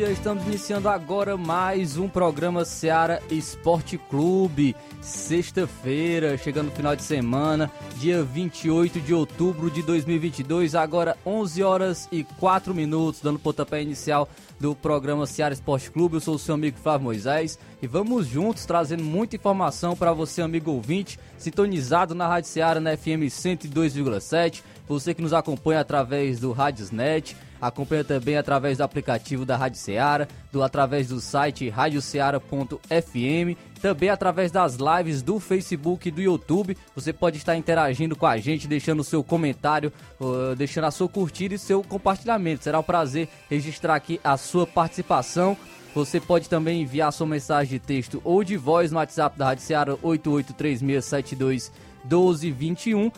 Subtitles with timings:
[0.00, 0.10] Dia.
[0.10, 4.74] Estamos iniciando agora mais um programa Seara Esporte Clube.
[5.02, 12.08] Sexta-feira, chegando no final de semana, dia 28 de outubro de 2022, agora 11 horas
[12.10, 14.26] e 4 minutos, dando pontapé inicial
[14.58, 16.14] do programa Seara Esporte Clube.
[16.14, 20.40] Eu sou o seu amigo Flávio Moisés e vamos juntos trazendo muita informação para você,
[20.40, 24.62] amigo ouvinte, sintonizado na Rádio Seara na FM 102,7.
[24.88, 30.26] Você que nos acompanha através do Radiosnet Acompanha também através do aplicativo da Rádio Ceará,
[30.50, 36.76] do através do site radioceara.fm, também através das lives do Facebook e do YouTube.
[36.94, 41.08] Você pode estar interagindo com a gente, deixando o seu comentário, uh, deixando a sua
[41.08, 42.64] curtida e seu compartilhamento.
[42.64, 45.56] Será um prazer registrar aqui a sua participação.
[45.94, 49.64] Você pode também enviar sua mensagem de texto ou de voz no WhatsApp da Rádio
[49.64, 53.10] Ceará 883672 1221,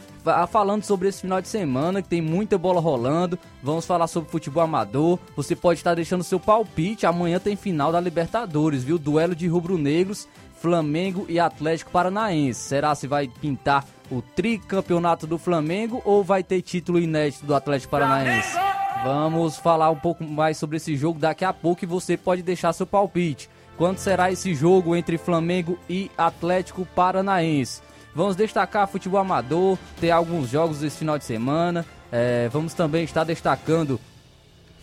[0.48, 3.38] falando sobre esse final de semana que tem muita bola rolando.
[3.62, 5.19] Vamos falar sobre futebol amador.
[5.37, 7.06] Você pode estar deixando seu palpite.
[7.06, 8.98] Amanhã tem final da Libertadores, viu?
[8.98, 10.28] Duelo de rubro-negros,
[10.60, 12.60] Flamengo e Atlético Paranaense.
[12.60, 17.91] Será se vai pintar o tricampeonato do Flamengo ou vai ter título inédito do Atlético
[17.91, 18.56] Paranaense?
[19.03, 22.72] Vamos falar um pouco mais sobre esse jogo daqui a pouco e você pode deixar
[22.72, 23.50] seu palpite.
[23.76, 27.81] Quando será esse jogo entre Flamengo e Atlético Paranaense?
[28.14, 31.86] Vamos destacar futebol amador, tem alguns jogos esse final de semana.
[32.10, 33.98] É, vamos também estar destacando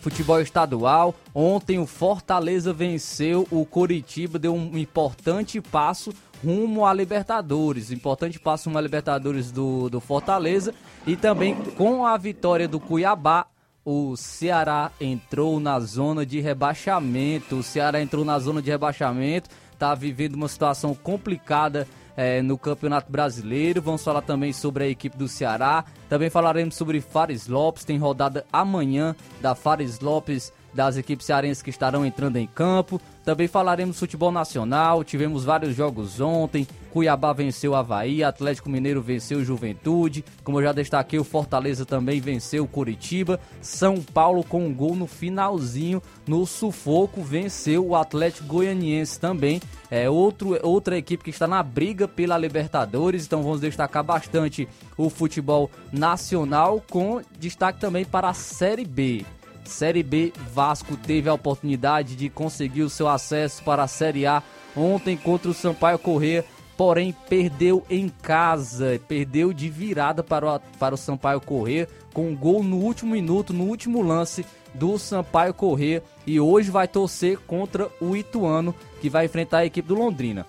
[0.00, 1.14] futebol estadual.
[1.32, 6.12] Ontem o Fortaleza venceu o Coritiba, deu um importante passo
[6.44, 7.92] rumo à Libertadores.
[7.92, 10.74] Importante passo rumo à Libertadores do, do Fortaleza.
[11.06, 13.46] E também com a vitória do Cuiabá,
[13.84, 17.56] o Ceará entrou na zona de rebaixamento.
[17.56, 21.86] O Ceará entrou na zona de rebaixamento, está vivendo uma situação complicada
[22.20, 23.80] é, no Campeonato Brasileiro.
[23.80, 25.86] Vamos falar também sobre a equipe do Ceará.
[26.06, 27.82] Também falaremos sobre Fares Lopes.
[27.82, 33.00] Tem rodada amanhã da Fares Lopes das equipes cearenses que estarão entrando em campo.
[33.24, 36.66] Também falaremos futebol nacional, tivemos vários jogos ontem.
[36.90, 40.24] Cuiabá venceu o Havaí, Atlético Mineiro venceu o Juventude.
[40.42, 43.38] Como eu já destaquei, o Fortaleza também venceu o Curitiba.
[43.60, 49.60] São Paulo com um gol no finalzinho, no sufoco, venceu o Atlético Goianiense também.
[49.90, 55.10] É outro, outra equipe que está na briga pela Libertadores, então vamos destacar bastante o
[55.10, 59.24] futebol nacional, com destaque também para a Série B.
[59.70, 64.42] Série B, Vasco teve a oportunidade de conseguir o seu acesso para a Série A
[64.76, 66.44] ontem contra o Sampaio Corrêa,
[66.76, 72.36] porém perdeu em casa, perdeu de virada para o, para o Sampaio Corrêa, com um
[72.36, 74.44] gol no último minuto, no último lance
[74.74, 79.88] do Sampaio Corrêa, e hoje vai torcer contra o Ituano, que vai enfrentar a equipe
[79.88, 80.46] do Londrina.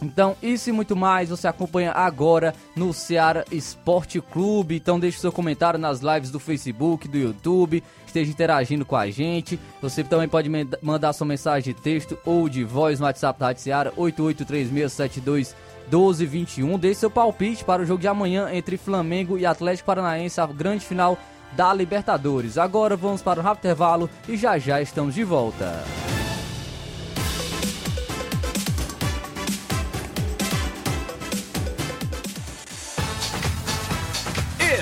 [0.00, 4.76] Então, isso e muito mais você acompanha agora no Ceará Esporte Clube.
[4.76, 9.58] Então, deixe seu comentário nas lives do Facebook, do YouTube, esteja interagindo com a gente.
[9.82, 10.50] Você também pode
[10.80, 15.54] mandar sua mensagem de texto ou de voz no WhatsApp da Rádio Ceará 883672
[15.90, 16.78] 1221.
[16.78, 20.84] Deixe seu palpite para o jogo de amanhã entre Flamengo e Atlético Paranaense, a grande
[20.84, 21.18] final
[21.52, 22.58] da Libertadores.
[22.58, 25.82] Agora vamos para o rápido intervalo e já já estamos de volta.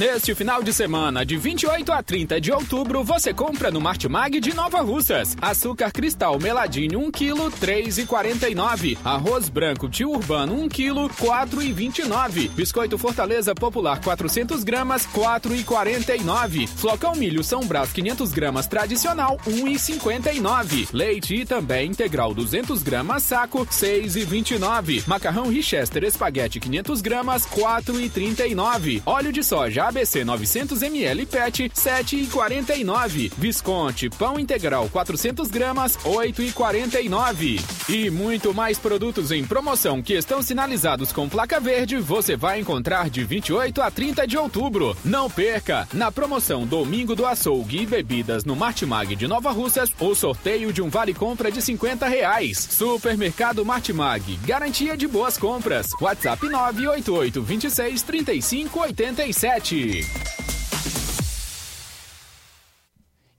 [0.00, 4.54] Neste final de semana, de 28 a 30 de outubro, você compra no Martimag de
[4.54, 5.36] Nova Russas.
[5.42, 8.96] Açúcar cristal meladinho 1 kg, 3,49.
[9.04, 12.48] Arroz branco tio urbano 1 kg, 4,29.
[12.52, 16.66] Biscoito Fortaleza Popular 400 gramas, 4,49.
[16.66, 20.88] Flocão milho São Brás 500 gramas tradicional, 1,59.
[20.94, 25.06] Leite e também integral 200 gramas saco, 6,29.
[25.06, 29.02] Macarrão Richester espaguete 500 gramas, 4,39.
[29.04, 33.32] Óleo de soja ABC 900 ml PET 7,49.
[33.36, 37.60] Visconti pão integral 400 gramas 8,49.
[37.88, 43.10] E muito mais produtos em promoção que estão sinalizados com placa verde você vai encontrar
[43.10, 44.96] de 28 a 30 de outubro.
[45.04, 45.88] Não perca!
[45.92, 50.80] Na promoção Domingo do Açougue e Bebidas no Martimag de Nova Russas, o sorteio de
[50.80, 52.58] um vale compra de 50 reais.
[52.58, 55.88] Supermercado Martimag, garantia de boas compras.
[56.00, 59.79] WhatsApp 988 26 35 87.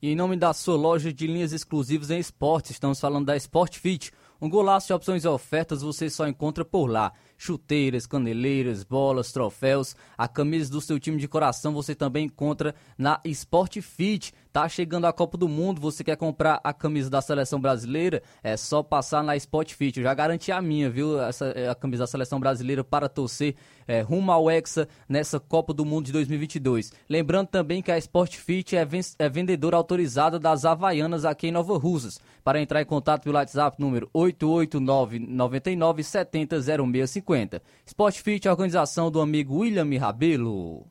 [0.02, 3.78] E em nome da sua loja de linhas exclusivas em esportes, estamos falando da Sport
[3.78, 4.12] Fit.
[4.42, 9.96] Um golaço de opções e ofertas você só encontra por lá chuteiras, caneleiras, bolas, troféus.
[10.18, 14.34] A camisa do seu time de coração você também encontra na Sport Fit.
[14.52, 18.22] Tá chegando a Copa do Mundo, você quer comprar a camisa da seleção brasileira?
[18.44, 19.98] É só passar na Sport Fit.
[19.98, 21.22] Eu já garanti a minha, viu?
[21.22, 23.56] Essa, é a camisa da seleção brasileira para torcer
[23.88, 26.92] é, rumo ao Hexa nessa Copa do Mundo de 2022.
[27.10, 28.88] Lembrando também que a Sport Fit é,
[29.20, 32.20] é vendedora autorizada das Havaianas aqui em Nova Russas.
[32.44, 37.22] Para entrar em contato pelo WhatsApp número 889 99 70 0650.
[37.22, 37.62] 50.
[37.86, 40.91] Sport Fit, organização do amigo William Rabelo.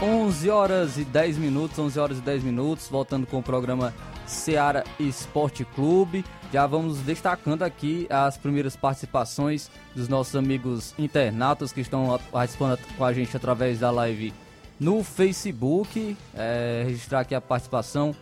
[0.00, 3.92] 11 horas e 10 minutos, 11 horas e 10 minutos, voltando com o programa
[4.24, 6.24] Seara Esporte Clube.
[6.52, 13.04] Já vamos destacando aqui as primeiras participações dos nossos amigos internautas que estão participando com
[13.04, 14.32] a gente através da live
[14.78, 16.16] no Facebook.
[16.34, 18.14] É, registrar aqui a participação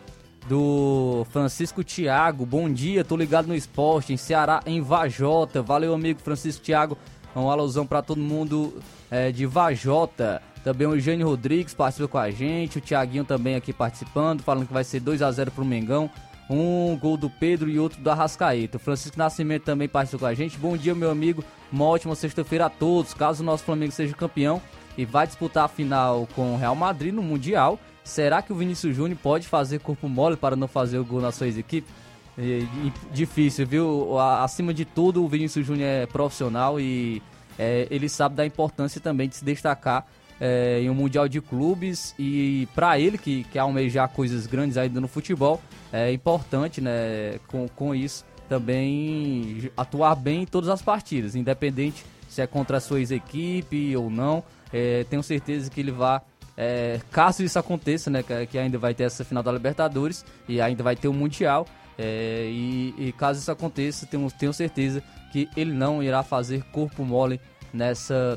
[0.48, 2.46] do Francisco Thiago.
[2.46, 5.60] Bom dia, tô ligado no esporte em Ceará, em Vajota.
[5.60, 6.96] Valeu, amigo Francisco Thiago.
[7.34, 8.80] Uma alusão para todo mundo
[9.12, 10.40] é, de Vajota.
[10.64, 14.72] Também o Eugênio Rodrigues participa com a gente, o Thiaguinho também aqui participando, falando que
[14.72, 16.10] vai ser 2 a 0 pro Mengão.
[16.48, 18.76] Um gol do Pedro e outro do Arrascaeta.
[18.76, 20.58] O Francisco Nascimento também participa com a gente.
[20.58, 21.44] Bom dia, meu amigo.
[21.70, 23.14] Uma ótima sexta-feira a todos.
[23.14, 24.60] Caso o nosso Flamengo seja campeão
[24.96, 28.94] e vai disputar a final com o Real Madrid no Mundial, será que o Vinícius
[28.94, 31.88] Júnior pode fazer corpo mole para não fazer o gol na sua equipe?
[32.36, 32.62] É,
[33.12, 34.18] difícil, viu?
[34.18, 37.22] Acima de tudo, o Vinícius Júnior é profissional e
[37.58, 40.06] é, ele sabe da importância também de se destacar
[40.40, 45.00] é, em um Mundial de Clubes e para ele que quer almejar coisas grandes ainda
[45.00, 51.36] no futebol, é importante, né, com, com isso, também atuar bem em todas as partidas,
[51.36, 54.42] independente se é contra a sua ex-equipe ou não.
[54.72, 56.20] É, tenho certeza que ele vai,
[56.56, 60.82] é, caso isso aconteça, né, que ainda vai ter essa final da Libertadores e ainda
[60.82, 61.66] vai ter o Mundial,
[62.02, 67.04] é, e, e, caso isso aconteça, tenho, tenho certeza que ele não irá fazer corpo
[67.04, 67.40] mole
[67.72, 68.36] nessa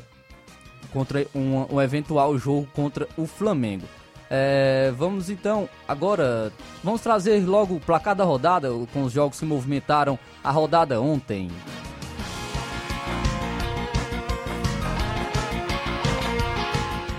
[0.92, 3.84] contra um, um eventual jogo contra o Flamengo.
[4.30, 9.44] É, vamos então agora vamos trazer logo o placar da rodada com os jogos que
[9.44, 11.50] movimentaram a rodada ontem.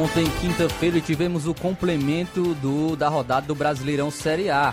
[0.00, 4.72] Ontem, quinta-feira, tivemos o complemento do, da rodada do Brasileirão Série A.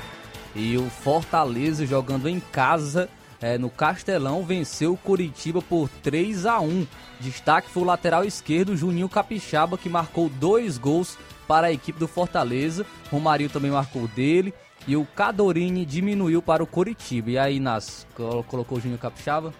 [0.55, 3.09] E o Fortaleza, jogando em casa,
[3.41, 6.85] é, no Castelão, venceu o Curitiba por 3 a 1
[7.19, 11.17] Destaque foi o lateral esquerdo, Juninho Capixaba, que marcou dois gols
[11.47, 12.85] para a equipe do Fortaleza.
[13.09, 14.53] Romário também marcou dele.
[14.87, 17.31] E o Cadorini diminuiu para o Coritiba.
[17.31, 19.51] E aí, Nas, colocou o Júnior Capixaba?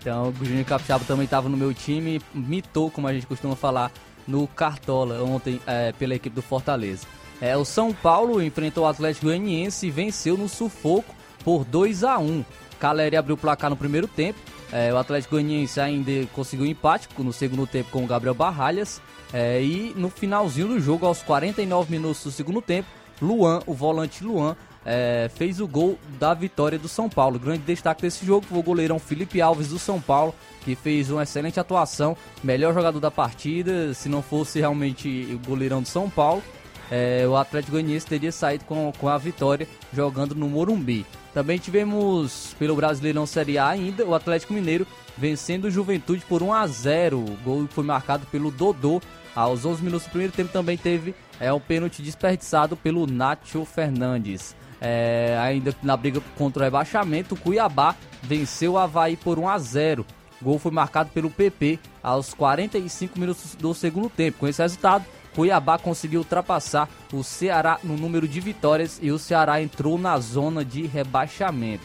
[0.00, 3.92] Então, o Júnior Capixaba também estava no meu time, mitou, como a gente costuma falar,
[4.26, 7.06] no Cartola ontem é, pela equipe do Fortaleza.
[7.40, 11.14] É, o São Paulo enfrentou o Atlético Goianiense e venceu no sufoco
[11.44, 12.44] por 2 a 1
[12.82, 14.40] Caleri abriu o placar no primeiro tempo.
[14.72, 19.00] É, o Atlético Goianiense ainda conseguiu empate no segundo tempo com o Gabriel Barralhas.
[19.32, 22.88] É, e no finalzinho do jogo, aos 49 minutos do segundo tempo,
[23.20, 27.38] Luan, o volante Luan, é, fez o gol da vitória do São Paulo.
[27.38, 30.34] grande destaque desse jogo foi o goleirão Felipe Alves do São Paulo,
[30.64, 33.94] que fez uma excelente atuação, melhor jogador da partida.
[33.94, 36.42] Se não fosse realmente o goleirão do São Paulo,
[36.90, 41.06] é, o Atlético Goianiense teria saído com, com a vitória jogando no Morumbi.
[41.32, 44.86] Também tivemos pelo Brasileirão Série A ainda o Atlético Mineiro
[45.16, 47.18] vencendo o Juventude por 1 a 0.
[47.18, 49.00] O gol foi marcado pelo Dodô.
[49.34, 54.54] Aos 11 minutos do primeiro tempo também teve é, um pênalti desperdiçado pelo Nacho Fernandes.
[54.84, 59.56] É, ainda na briga contra o rebaixamento, o Cuiabá venceu o Havaí por 1 a
[59.56, 60.04] 0.
[60.40, 64.38] O gol foi marcado pelo PP aos 45 minutos do segundo tempo.
[64.40, 65.04] Com esse resultado,
[65.36, 70.64] Cuiabá conseguiu ultrapassar o Ceará no número de vitórias e o Ceará entrou na zona
[70.64, 71.84] de rebaixamento.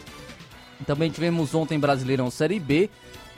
[0.87, 2.89] Também tivemos ontem Brasileirão Série B.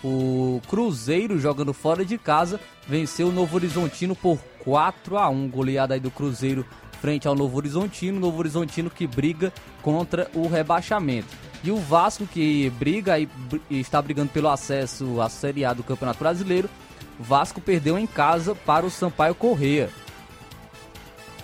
[0.02, 5.50] O Cruzeiro jogando fora de casa venceu o Novo Horizontino por 4 a 1.
[5.50, 6.66] Goleada aí do Cruzeiro
[7.02, 11.28] frente ao Novo Horizontino, Novo Horizontino que briga contra o rebaixamento.
[11.64, 13.28] E o Vasco que briga e
[13.70, 16.70] está brigando pelo acesso à Série A do Campeonato Brasileiro,
[17.20, 19.90] Vasco perdeu em casa para o Sampaio Correia.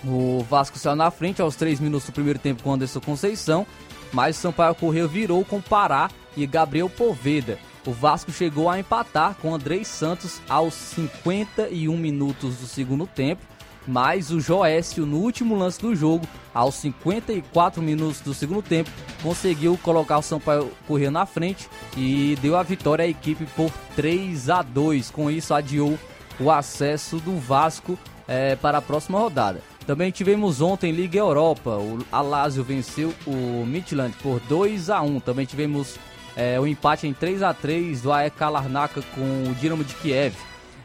[0.04, 3.66] O Vasco saiu na frente aos 3 minutos do primeiro tempo com Anderson Conceição,
[4.12, 7.58] mas o Sampaio Correia virou com Pará e Gabriel Poveda.
[7.84, 13.42] O Vasco chegou a empatar com Andrei Santos aos 51 minutos do segundo tempo
[13.86, 18.90] mas o Joécio, no último lance do jogo, aos 54 minutos do segundo tempo,
[19.22, 24.50] conseguiu colocar o Sampaio Corrêa na frente e deu a vitória à equipe por 3
[24.50, 25.10] a 2.
[25.10, 25.98] Com isso, adiou
[26.40, 29.62] o acesso do Vasco é, para a próxima rodada.
[29.86, 31.70] Também tivemos ontem Liga Europa.
[31.70, 35.20] O Alásio venceu o Midland por 2 a 1.
[35.20, 35.96] Também tivemos
[36.36, 40.34] é, o empate em 3 a 3 do AEK Larnaca com o Dinamo de Kiev.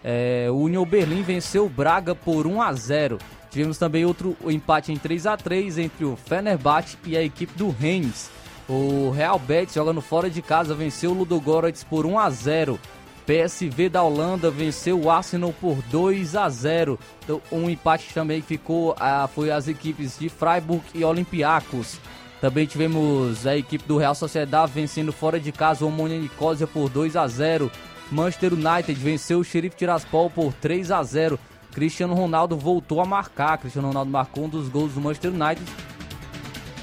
[0.03, 3.17] É, o Union Berlim venceu o Braga por 1 a 0.
[3.49, 7.69] Tivemos também outro empate em 3 a 3 entre o Fenerbahçe e a equipe do
[7.69, 8.31] Rennes.
[8.67, 12.79] O Real Betis jogando fora de casa venceu o Ludogorets por 1 a 0.
[13.25, 16.97] PSV da Holanda venceu o Arsenal por 2 a 0.
[17.23, 21.99] Então, um empate também ficou ah, foi as equipes de Freiburg e Olympiacos.
[22.39, 26.89] Também tivemos a equipe do Real Sociedade vencendo fora de casa o Omonia Nicosia por
[26.89, 27.69] 2 a 0.
[28.11, 31.39] Manchester United venceu o Sheriff Tiraspol por 3 a 0.
[31.71, 33.57] Cristiano Ronaldo voltou a marcar.
[33.57, 35.65] Cristiano Ronaldo marcou um dos gols do Manchester United.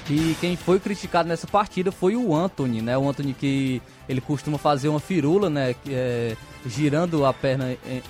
[0.09, 2.97] E quem foi criticado nessa partida foi o Anthony, né?
[2.97, 5.75] O Anthony que ele costuma fazer uma firula, né?
[5.87, 8.01] É, girando a perna é,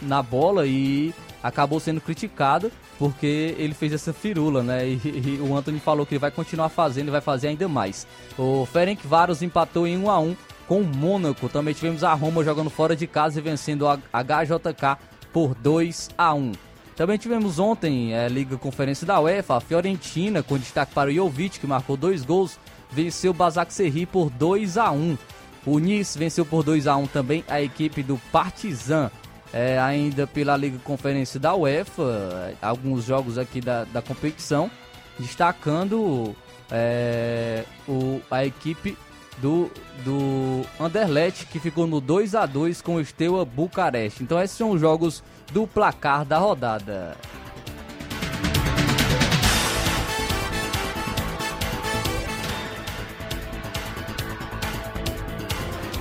[0.00, 4.88] na bola e acabou sendo criticado porque ele fez essa firula, né?
[4.88, 8.06] E, e, o Anthony falou que ele vai continuar fazendo e vai fazer ainda mais.
[8.38, 10.36] O Ferenc Varos empatou em 1 a 1
[10.68, 11.48] com o Mônaco.
[11.48, 14.98] Também tivemos a Roma jogando fora de casa e vencendo a HJK
[15.32, 16.52] por 2 a 1.
[16.94, 21.12] Também tivemos ontem a é, Liga Conferência da UEFA, a Fiorentina, com destaque para o
[21.12, 22.58] Jovic, que marcou dois gols,
[22.90, 25.16] venceu o Basak Serri por 2 a 1.
[25.64, 29.10] O Nice venceu por 2 a 1 também a equipe do Partizan.
[29.52, 34.70] É, ainda pela Liga Conferência da UEFA, alguns jogos aqui da, da competição,
[35.18, 36.36] destacando
[36.70, 38.96] é, o, a equipe
[39.40, 39.70] do,
[40.04, 44.22] do Anderlecht, que ficou no 2 a 2 com o Steaua Bucareste.
[44.22, 47.16] Então esses são os jogos do placar da rodada.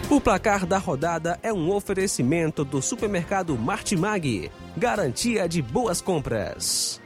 [0.09, 7.01] O placar da rodada é um oferecimento do supermercado Martimag, garantia de boas compras.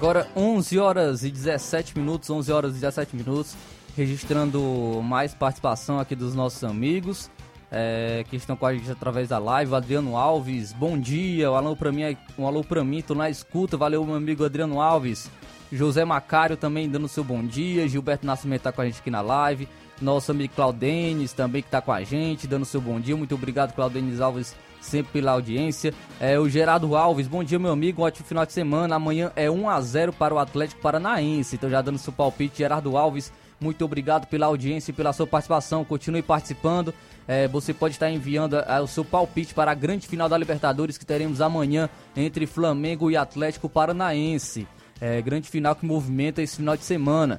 [0.00, 3.54] Agora 11 horas e 17 minutos, 11 horas e 17 minutos,
[3.94, 4.58] registrando
[5.04, 7.30] mais participação aqui dos nossos amigos
[7.70, 9.74] é, que estão com a gente através da live.
[9.74, 11.52] Adriano Alves, bom dia.
[11.52, 13.76] Um alô pra mim, um alô pra mim, tô na escuta.
[13.76, 15.30] Valeu, meu amigo Adriano Alves.
[15.70, 17.86] José Macário também dando seu bom dia.
[17.86, 19.68] Gilberto Nascimento tá com a gente aqui na live.
[20.00, 23.14] nosso amigo Claudenes também que está com a gente, dando seu bom dia.
[23.14, 25.92] Muito obrigado, Claudenes Alves, sempre pela audiência.
[26.18, 28.02] É, o Gerardo Alves, bom dia, meu amigo.
[28.02, 28.96] Um ótimo final de semana.
[28.96, 31.56] Amanhã é 1 a 0 para o Atlético Paranaense.
[31.56, 33.32] Então, já dando seu palpite, Gerardo Alves.
[33.60, 35.84] Muito obrigado pela audiência e pela sua participação.
[35.84, 36.94] Continue participando.
[37.28, 40.96] É, você pode estar enviando é, o seu palpite para a grande final da Libertadores
[40.96, 44.66] que teremos amanhã entre Flamengo e Atlético Paranaense.
[45.00, 47.38] É, grande final que movimenta esse final de semana.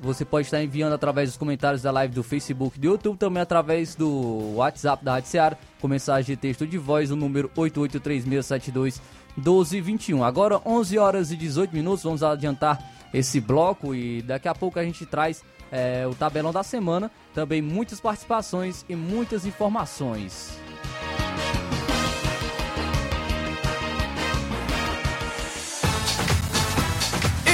[0.00, 3.94] Você pode estar enviando através dos comentários da live do Facebook do YouTube, também através
[3.94, 10.22] do WhatsApp da Rádio Seara, com mensagem de texto de voz, o número 8836721221.
[10.22, 12.82] Agora, 11 horas e 18 minutos, vamos adiantar
[13.12, 17.60] esse bloco e daqui a pouco a gente traz é, o tabelão da semana, também
[17.60, 20.58] muitas participações e muitas informações.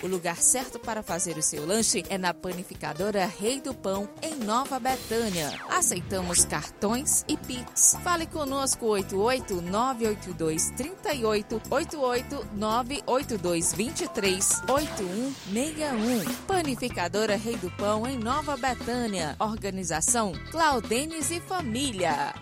[0.00, 4.36] O lugar certo para fazer o seu lanche é na Panificadora Rei do Pão, em
[4.36, 5.58] Nova Betânia.
[5.68, 7.96] Aceitamos cartões e Pix.
[8.04, 16.34] Fale conosco 88 982 38 88 982 23 8161.
[16.46, 19.34] Panificadora Rei do Pão, em Nova Betânia.
[19.40, 22.32] Organização Claudenes e Família.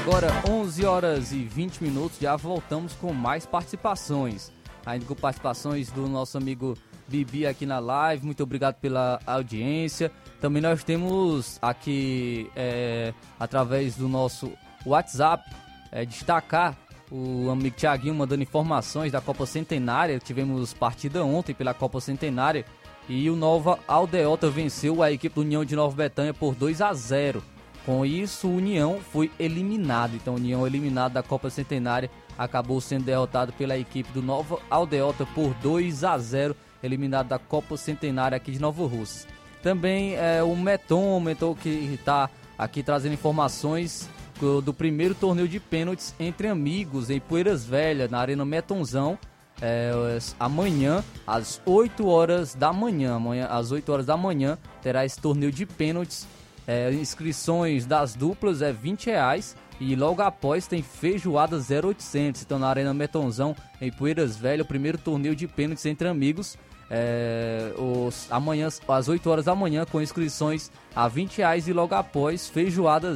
[0.06, 4.52] Agora 11 horas e 20 minutos, já voltamos com mais participações.
[4.86, 10.12] Ainda com participações do nosso amigo Bibi aqui na live, muito obrigado pela audiência.
[10.42, 14.52] Também nós temos aqui, é, através do nosso
[14.86, 15.50] WhatsApp,
[15.90, 16.78] é, destacar
[17.10, 20.20] o amigo Tiaguinho mandando informações da Copa Centenária.
[20.20, 22.66] Tivemos partida ontem pela Copa Centenária
[23.08, 26.94] e o Nova Aldeota venceu a equipe do União de Nova Betânia por 2 a
[26.94, 27.53] 0.
[27.86, 30.16] Com isso, o União foi eliminado.
[30.16, 35.54] Então, União eliminado da Copa Centenária acabou sendo derrotado pela equipe do Nova Aldeota por
[35.56, 39.30] 2 a 0, eliminado da Copa Centenária aqui de Nova Rússia.
[39.62, 45.48] Também é, o Meton, o Meton que está aqui trazendo informações do, do, primeiro torneio
[45.48, 49.18] de pênaltis entre amigos em Poeiras Velha, na Arena Metonzão.
[49.62, 49.92] É,
[50.40, 55.52] amanhã, às 8 horas da manhã, amanhã, às 8 horas da manhã, terá esse torneio
[55.52, 56.28] de pênaltis
[56.68, 62.42] é, inscrições das duplas é 20 reais e logo após tem feijoada 0800.
[62.42, 66.58] Então na Arena Metonzão, em Poeiras Velho, o primeiro torneio de pênaltis entre amigos.
[66.90, 71.96] É, os, amanhã, às 8 horas da manhã, com inscrições a 20 reais e logo
[71.96, 73.14] após feijoada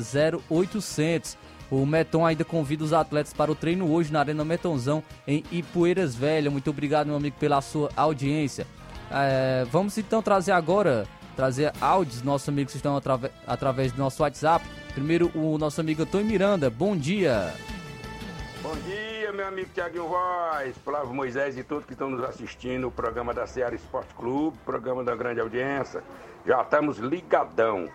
[0.50, 1.38] 0800.
[1.70, 6.16] O Meton ainda convida os atletas para o treino hoje na Arena Metonzão em Ipueiras
[6.16, 6.50] Velha.
[6.50, 8.66] Muito obrigado, meu amigo, pela sua audiência.
[9.12, 11.06] É, vamos então trazer agora
[11.38, 14.66] trazer áudios nossos amigos que estão atrave através do nosso WhatsApp.
[14.96, 16.68] Primeiro, o nosso amigo Antônio Miranda.
[16.68, 17.54] Bom dia.
[18.64, 22.88] Bom dia, meu amigo Tiaguinho Voz, Flávio Moisés e todos que estão nos assistindo.
[22.88, 26.04] O programa da Seara Esporte Clube, programa da grande audiência.
[26.44, 27.88] Já estamos ligadão.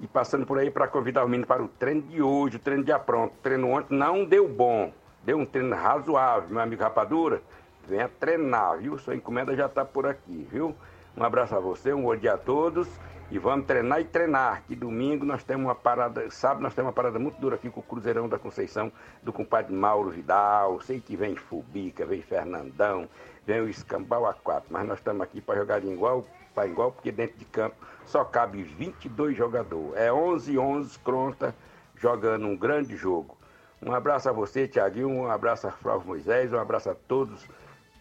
[0.00, 2.82] E passando por aí para convidar o menino para o treino de hoje, o treino
[2.82, 3.34] de apronto.
[3.34, 4.92] O treino ontem não deu bom.
[5.22, 7.40] Deu um treino razoável, meu amigo Rapadura.
[7.86, 8.98] Venha treinar, viu?
[8.98, 10.74] Sua encomenda já está por aqui, viu?
[11.18, 12.86] Um abraço a você, um bom dia a todos.
[13.28, 14.62] E vamos treinar e treinar.
[14.68, 17.80] Que domingo nós temos uma parada, sábado nós temos uma parada muito dura aqui com
[17.80, 20.80] o Cruzeirão da Conceição, do compadre Mauro Vidal.
[20.80, 23.08] Sei que vem Fubica, vem Fernandão,
[23.44, 27.36] vem o Escambau A4, mas nós estamos aqui para jogar igual para igual, porque dentro
[27.36, 27.74] de campo
[28.06, 29.96] só cabe 22 jogadores.
[29.96, 31.52] É 11 11 conta
[31.96, 33.36] jogando um grande jogo.
[33.82, 37.44] Um abraço a você, Tiaguinho, um abraço a Flávio Moisés, um abraço a todos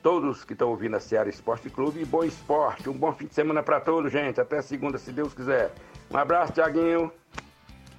[0.07, 2.89] todos que estão ouvindo a Seara Esporte Clube e bom esporte.
[2.89, 4.39] Um bom fim de semana para todos, gente.
[4.39, 5.69] Até segunda, se Deus quiser.
[6.09, 7.11] Um abraço, Tiaguinho.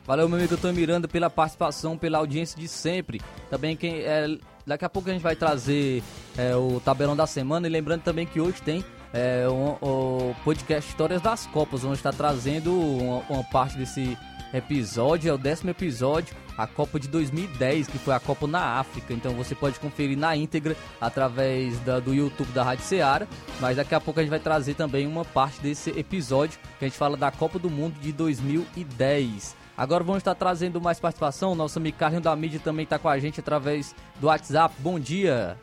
[0.06, 3.20] Valeu, meu amigo Tom Miranda, pela participação, pela audiência de sempre.
[3.50, 4.26] Também quem é,
[4.66, 6.02] daqui a pouco a gente vai trazer
[6.38, 10.88] é, o tabelão da semana e lembrando também que hoje tem é, o, o podcast
[10.88, 14.16] Histórias das Copas, onde está trazendo uma, uma parte desse
[14.52, 19.12] episódio, é o décimo episódio, a Copa de 2010, que foi a Copa na África.
[19.12, 23.26] Então você pode conferir na íntegra através da, do YouTube da Rádio Ceará.
[23.60, 26.88] Mas daqui a pouco a gente vai trazer também uma parte desse episódio que a
[26.88, 29.56] gente fala da Copa do Mundo de 2010.
[29.76, 31.54] Agora vamos estar trazendo mais participação.
[31.54, 34.74] Nosso amigo Carlinho da Mídia também está com a gente através do WhatsApp.
[34.80, 35.56] Bom dia.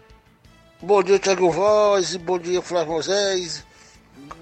[0.81, 2.17] Bom dia, Thiago Voz.
[2.17, 3.63] Bom dia, Flávio Moisés.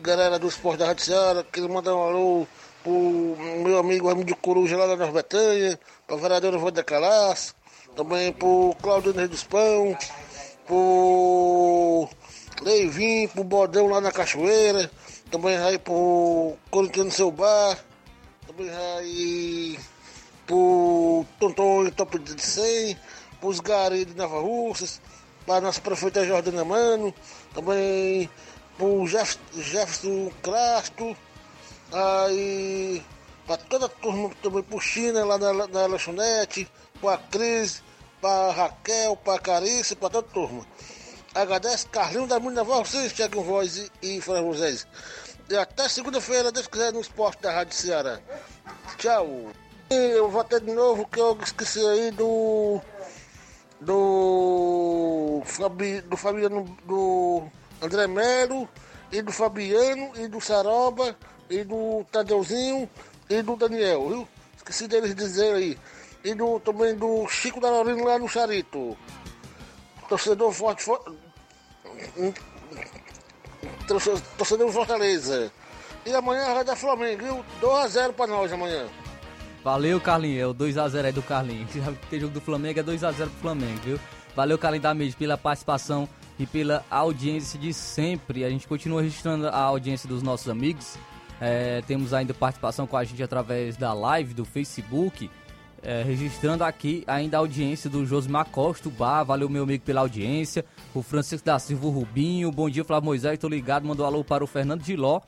[0.02, 1.44] Galera do Esporte da Rádio Ceará.
[1.44, 2.48] Quero mandar um alô
[2.84, 7.54] pro meu amigo Ramo de Coruja lá da Nova Betânia, pra vereadora Voda Calas,
[7.96, 9.96] também pro Claudio Neves dos Pão,
[10.66, 12.10] pro
[12.64, 14.90] Leivin, pro Bodão lá na Cachoeira,
[15.30, 17.78] também aí pro Corinthians no seu bar,
[18.48, 19.80] também aí
[20.48, 22.98] pro Tonton Top de 100,
[23.40, 25.00] pros Gari de Nova Russas,
[25.46, 27.14] para nossa prefeita Jordana Mano,
[27.54, 28.30] também
[28.78, 31.16] pro Jeff, Jefferson Crasto,
[31.94, 33.06] Aí,
[33.46, 36.68] para toda a turma também, pro China lá na, na lanchonete,
[37.00, 37.84] pra Cris,
[38.20, 40.66] pra Raquel, pra Carice, pra toda a turma.
[41.36, 44.76] Agradece Carlinho da Mina vocês, Thiago Voz e, e Fran José.
[45.48, 48.20] E até segunda-feira, Deus quiser, no esporte da Rádio Ceará.
[48.98, 49.52] Tchau.
[49.92, 52.82] E eu vou até de novo que eu esqueci aí do.
[53.80, 55.42] Do.
[55.46, 56.78] Fabi, do Fabiano.
[56.86, 57.44] Do
[57.82, 58.68] André Melo
[59.12, 61.16] e do Fabiano e do Saroba
[61.50, 62.90] e do Tadeuzinho
[63.30, 64.28] e do Daniel, viu?
[64.56, 65.78] Esqueci deles dizer aí.
[66.24, 68.98] E do, também do Chico da Lorena lá no Charito.
[70.08, 70.86] Torcedor forte,
[74.38, 75.52] torcedor Fortaleza.
[76.06, 77.46] E amanhã vai dar Flamengo, viu?
[77.62, 78.88] 2x0 pra nós amanhã.
[79.64, 80.42] Valeu, Carlinhos.
[80.42, 81.70] É o 2x0 aí do Carlinhos.
[82.10, 84.00] Tem jogo do Flamengo, é 2x0 pro Flamengo, viu?
[84.36, 88.44] Valeu, Carlinhos da Mídia, pela participação e pela audiência de sempre.
[88.44, 90.98] A gente continua registrando a audiência dos nossos amigos.
[91.40, 95.30] É, temos ainda participação com a gente através da live do Facebook.
[95.82, 100.64] É, registrando aqui ainda a audiência do Josimar Costa, Bar, valeu meu amigo pela audiência,
[100.94, 104.48] o Francisco da Silva Rubinho, bom dia Flávio Moisés, tô ligado, mandou alô para o
[104.48, 105.20] Fernando Giló,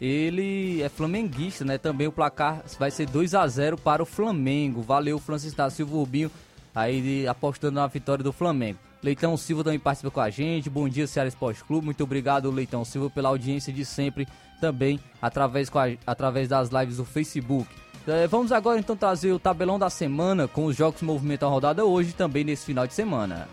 [0.00, 4.82] ele é flamenguista, né, também o placar vai ser 2 a 0 para o Flamengo,
[4.82, 6.30] valeu Francisco da Silva Rubinho,
[6.74, 8.78] aí apostando na vitória do Flamengo.
[9.02, 12.84] Leitão Silva também participa com a gente, bom dia Ceará Esporte Clube, muito obrigado Leitão
[12.84, 14.26] Silva pela audiência de sempre
[14.60, 17.68] também através, a, através das lives do Facebook.
[18.06, 21.52] É, vamos agora então trazer o tabelão da semana com os jogos que movimentam a
[21.52, 23.48] rodada hoje também nesse final de semana.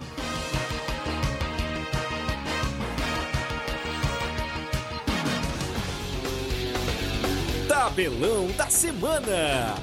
[7.86, 9.76] Tabelão da semana.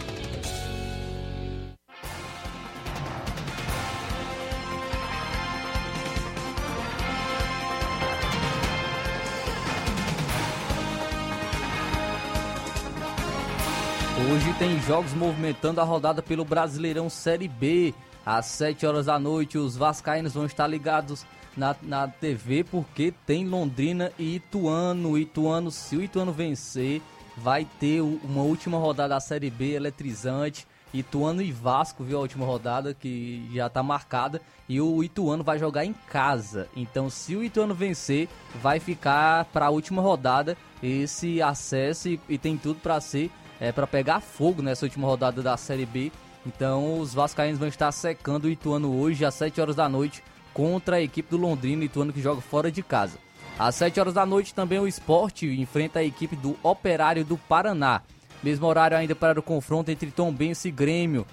[14.18, 17.94] Hoje tem jogos movimentando a rodada pelo Brasileirão Série B.
[18.26, 21.24] Às 7 horas da noite, os Vascaínos vão estar ligados
[21.56, 25.16] na, na TV porque tem Londrina e Ituano.
[25.16, 27.00] Ituano, se o Ituano vencer,
[27.36, 30.66] vai ter uma última rodada da Série B eletrizante.
[30.94, 34.40] Ituano e Vasco, viu a última rodada que já está marcada.
[34.68, 36.68] E o Ituano vai jogar em casa.
[36.76, 38.28] Então, se o Ituano vencer,
[38.60, 43.30] vai ficar para a última rodada esse acesso e, e tem tudo para ser
[43.62, 46.10] é, para pegar fogo nessa última rodada da Série B.
[46.44, 50.20] Então os Vascaínos vão estar secando o Ituano hoje às 7 horas da noite
[50.52, 53.18] contra a equipe do Londrina, Ituano que joga fora de casa.
[53.58, 58.02] Às 7 horas da noite também o Esporte enfrenta a equipe do Operário do Paraná.
[58.42, 61.26] Mesmo horário ainda para o confronto entre Tombense e Grêmio.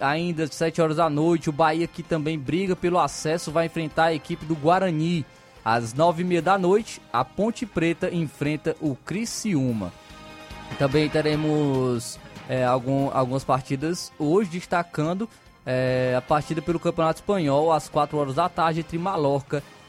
[0.00, 4.06] Ainda às 7 horas da noite, o Bahia que também briga pelo acesso vai enfrentar
[4.06, 5.24] a equipe do Guarani.
[5.64, 9.92] Às 9h30 da noite, a Ponte Preta enfrenta o Criciúma.
[10.78, 15.28] Também teremos é, algum, algumas partidas hoje, destacando
[15.64, 19.79] é, a partida pelo Campeonato Espanhol às 4 horas da tarde entre Mallorca e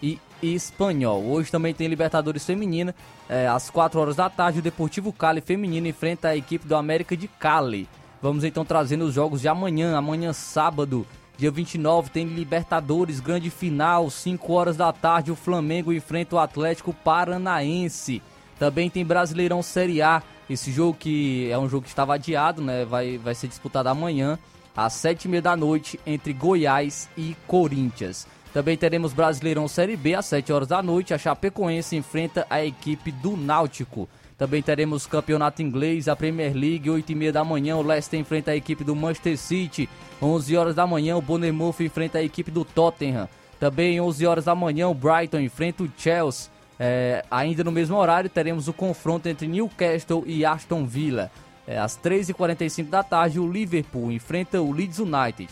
[0.41, 1.23] Espanhol.
[1.23, 2.95] Hoje também tem Libertadores Feminina,
[3.29, 7.15] é, às 4 horas da tarde, o Deportivo Cali Feminino enfrenta a equipe do América
[7.15, 7.87] de Cali.
[8.21, 14.09] Vamos então trazendo os jogos de amanhã, amanhã sábado, dia 29, tem Libertadores, grande final,
[14.09, 18.21] 5 horas da tarde, o Flamengo enfrenta o Atlético Paranaense.
[18.59, 22.85] Também tem Brasileirão Série A, esse jogo que é um jogo que estava adiado, né?
[22.85, 24.37] Vai, vai ser disputado amanhã,
[24.75, 28.27] às sete e meia da noite, entre Goiás e Corinthians.
[28.53, 31.13] Também teremos Brasileirão Série B às 7 horas da noite.
[31.13, 34.09] A Chapecoense enfrenta a equipe do Náutico.
[34.37, 37.77] Também teremos Campeonato Inglês, a Premier League, 8 e meia da manhã.
[37.77, 39.87] O Leicester enfrenta a equipe do Manchester City.
[40.21, 43.29] 11 horas da manhã, o Bournemouth enfrenta a equipe do Tottenham.
[43.59, 46.49] Também 11 horas da manhã, o Brighton enfrenta o Chelsea.
[46.79, 51.31] É, ainda no mesmo horário, teremos o confronto entre Newcastle e Aston Villa.
[51.67, 55.49] É, às 3h45 da tarde, o Liverpool enfrenta o Leeds United.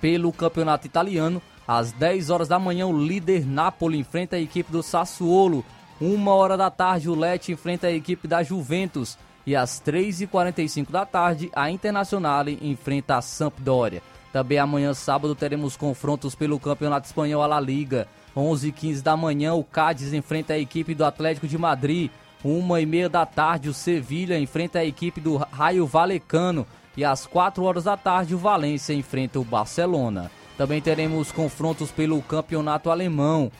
[0.00, 4.82] Pelo campeonato italiano, às 10 horas da manhã, o líder Napoli enfrenta a equipe do
[4.82, 5.64] Sassuolo.
[6.00, 9.16] Uma hora da tarde, o Lecce enfrenta a equipe da Juventus.
[9.46, 14.02] E às 3h45 da tarde, a Internazionale enfrenta a Sampdoria.
[14.32, 18.08] Também amanhã, sábado, teremos confrontos pelo Campeonato Espanhol à La Liga.
[18.36, 22.10] 11h15 da manhã, o Cádiz enfrenta a equipe do Atlético de Madrid.
[22.42, 26.66] Uma e meia da tarde, o Sevilha enfrenta a equipe do Raio Valecano.
[26.96, 30.30] E às 4 horas da tarde, o Valência enfrenta o Barcelona.
[30.56, 33.50] Também teremos confrontos pelo campeonato alemão.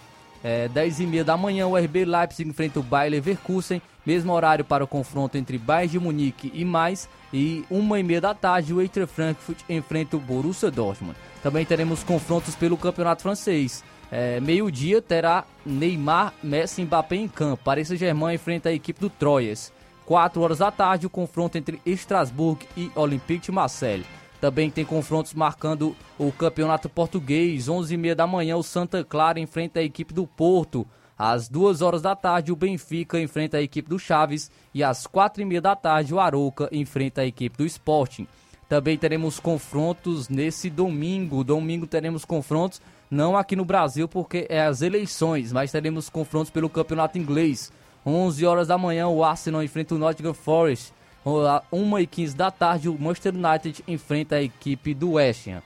[0.45, 3.81] É, 10 e meia da manhã, o RB Leipzig enfrenta o Bayer Leverkusen.
[4.05, 7.09] Mesmo horário para o confronto entre Bayern de Munique e mais.
[7.33, 11.17] E uma e meia da tarde, o Eintracht Frankfurt enfrenta o Borussia Dortmund.
[11.43, 13.85] Também teremos confrontos pelo campeonato francês.
[14.11, 17.63] É, Meio-dia terá Neymar, Messi e Mbappé em campo.
[17.65, 19.73] Paris Saint-Germain enfrenta a equipe do Troyes.
[20.05, 24.05] 4 horas da tarde, o confronto entre Estrasburgo e Olympique de Marseille.
[24.43, 27.69] Também tem confrontos marcando o campeonato português.
[27.69, 30.85] 11h30 da manhã, o Santa Clara enfrenta a equipe do Porto.
[31.17, 34.51] Às 2 horas da tarde, o Benfica enfrenta a equipe do Chaves.
[34.75, 38.27] E às 4h30 da tarde, o Arouca enfrenta a equipe do Sporting.
[38.69, 41.45] Também teremos confrontos nesse domingo.
[41.45, 46.69] Domingo teremos confrontos, não aqui no Brasil, porque é as eleições, mas teremos confrontos pelo
[46.69, 47.71] campeonato inglês.
[48.05, 50.93] 11 horas da manhã, o Arsenal enfrenta o Nottingham Forest.
[51.25, 55.63] 1 e 15 da tarde, o Manchester United enfrenta a equipe do West Ham.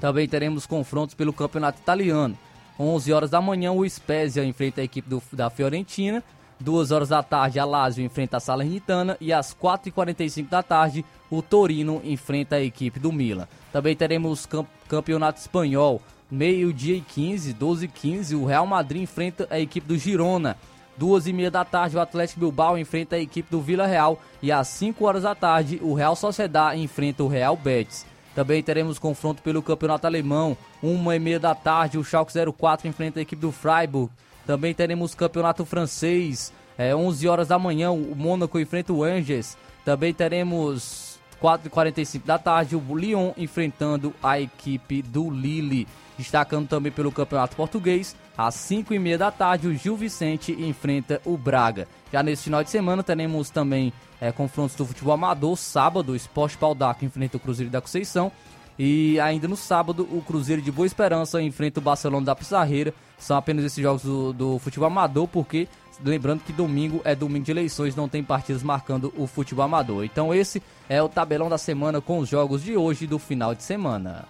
[0.00, 2.36] Também teremos confrontos pelo campeonato italiano.
[2.78, 6.22] 11 horas da manhã, o Spezia enfrenta a equipe do, da Fiorentina.
[6.58, 9.16] 2 horas da tarde, a Lazio enfrenta a Salernitana.
[9.20, 13.46] E às 4h45 da tarde, o Torino enfrenta a equipe do Milan.
[13.72, 16.02] Também teremos camp campeonato espanhol.
[16.30, 20.56] Meio-dia e 15, 12 e 15, o Real Madrid enfrenta a equipe do Girona.
[20.96, 24.20] Duas e meia da tarde, o Atlético Bilbao enfrenta a equipe do Vila Real.
[24.42, 28.04] E às 5 horas da tarde, o Real Sociedad enfrenta o Real Betis.
[28.34, 30.56] Também teremos confronto pelo Campeonato Alemão.
[30.82, 34.10] Uma e meia da tarde, o Schalke 04 enfrenta a equipe do Freiburg.
[34.46, 36.52] Também teremos Campeonato Francês.
[36.76, 39.56] É, 11 horas da manhã, o Mônaco enfrenta o Angers.
[39.84, 45.86] Também teremos 4h45 da tarde, o Lyon enfrentando a equipe do Lille.
[46.16, 51.20] Destacando também pelo Campeonato Português, às 5 e meia da tarde, o Gil Vicente enfrenta
[51.24, 51.86] o Braga.
[52.12, 55.56] Já nesse final de semana, teremos também é, confrontos do futebol amador.
[55.56, 58.32] Sábado, o Esporte Pau d'Arco enfrenta o Cruzeiro da Conceição.
[58.78, 62.94] E ainda no sábado, o Cruzeiro de Boa Esperança enfrenta o Barcelona da Pissarreira.
[63.18, 65.68] São apenas esses jogos do, do futebol amador, porque
[66.02, 70.04] lembrando que domingo é domingo de eleições, não tem partidas marcando o futebol amador.
[70.04, 73.62] Então esse é o tabelão da semana com os jogos de hoje do final de
[73.62, 74.24] semana.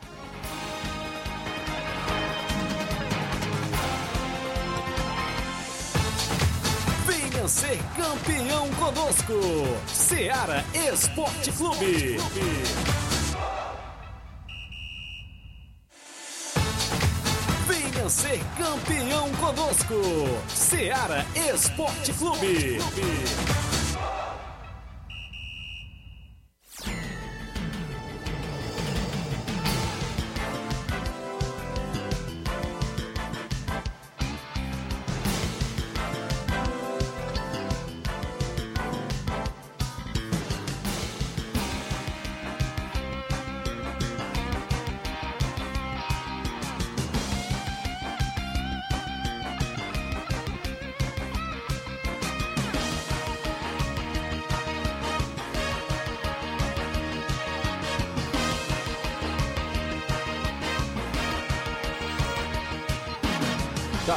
[7.42, 9.32] Venha ser campeão conosco,
[9.88, 12.16] Seara Esporte Clube.
[17.66, 19.94] Venha ser campeão conosco,
[20.54, 22.78] Seara Esporte Clube.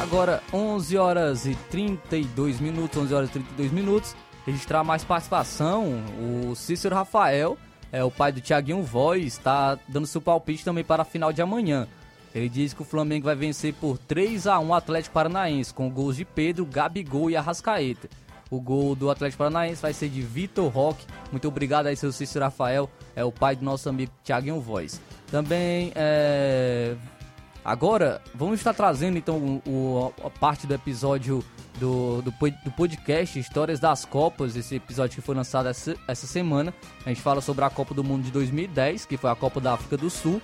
[0.02, 4.14] Agora 11 horas e 32 minutos, 11 horas e 32 minutos.
[4.44, 6.04] Registrar mais participação.
[6.20, 7.56] O Cícero Rafael,
[7.90, 11.40] é o pai do Thiaguinho Voz, está dando seu palpite também para a final de
[11.40, 11.88] amanhã.
[12.34, 15.90] Ele diz que o Flamengo vai vencer por 3 a 1 o Atlético Paranaense, com
[15.90, 18.08] gols de Pedro, Gabigol e Arrascaeta.
[18.50, 21.06] O gol do Atlético Paranaense vai ser de Vitor Roque.
[21.32, 25.00] Muito obrigado aí, seu Cícero Rafael, é o pai do nosso amigo Thiaguinho Voz.
[25.30, 26.94] Também é,
[27.66, 31.44] Agora, vamos estar trazendo então o, a parte do episódio
[31.80, 36.72] do, do, do, podcast Histórias das Copas, esse episódio que foi lançado essa, essa semana.
[37.04, 39.72] A gente fala sobre a Copa do Mundo de 2010, que foi a Copa da
[39.72, 40.40] África do Sul.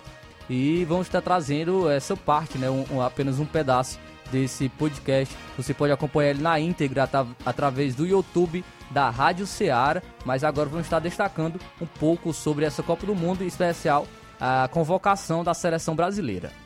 [0.51, 4.01] e vamos estar trazendo essa parte, né, um, um, apenas um pedaço
[4.33, 5.33] desse podcast.
[5.57, 7.09] Você pode acompanhar ele na íntegra
[7.47, 12.83] através do YouTube da Rádio Ceará, mas agora vamos estar destacando um pouco sobre essa
[12.83, 14.09] Copa do Mundo, em especial
[14.41, 16.62] a convocação da seleção brasileira.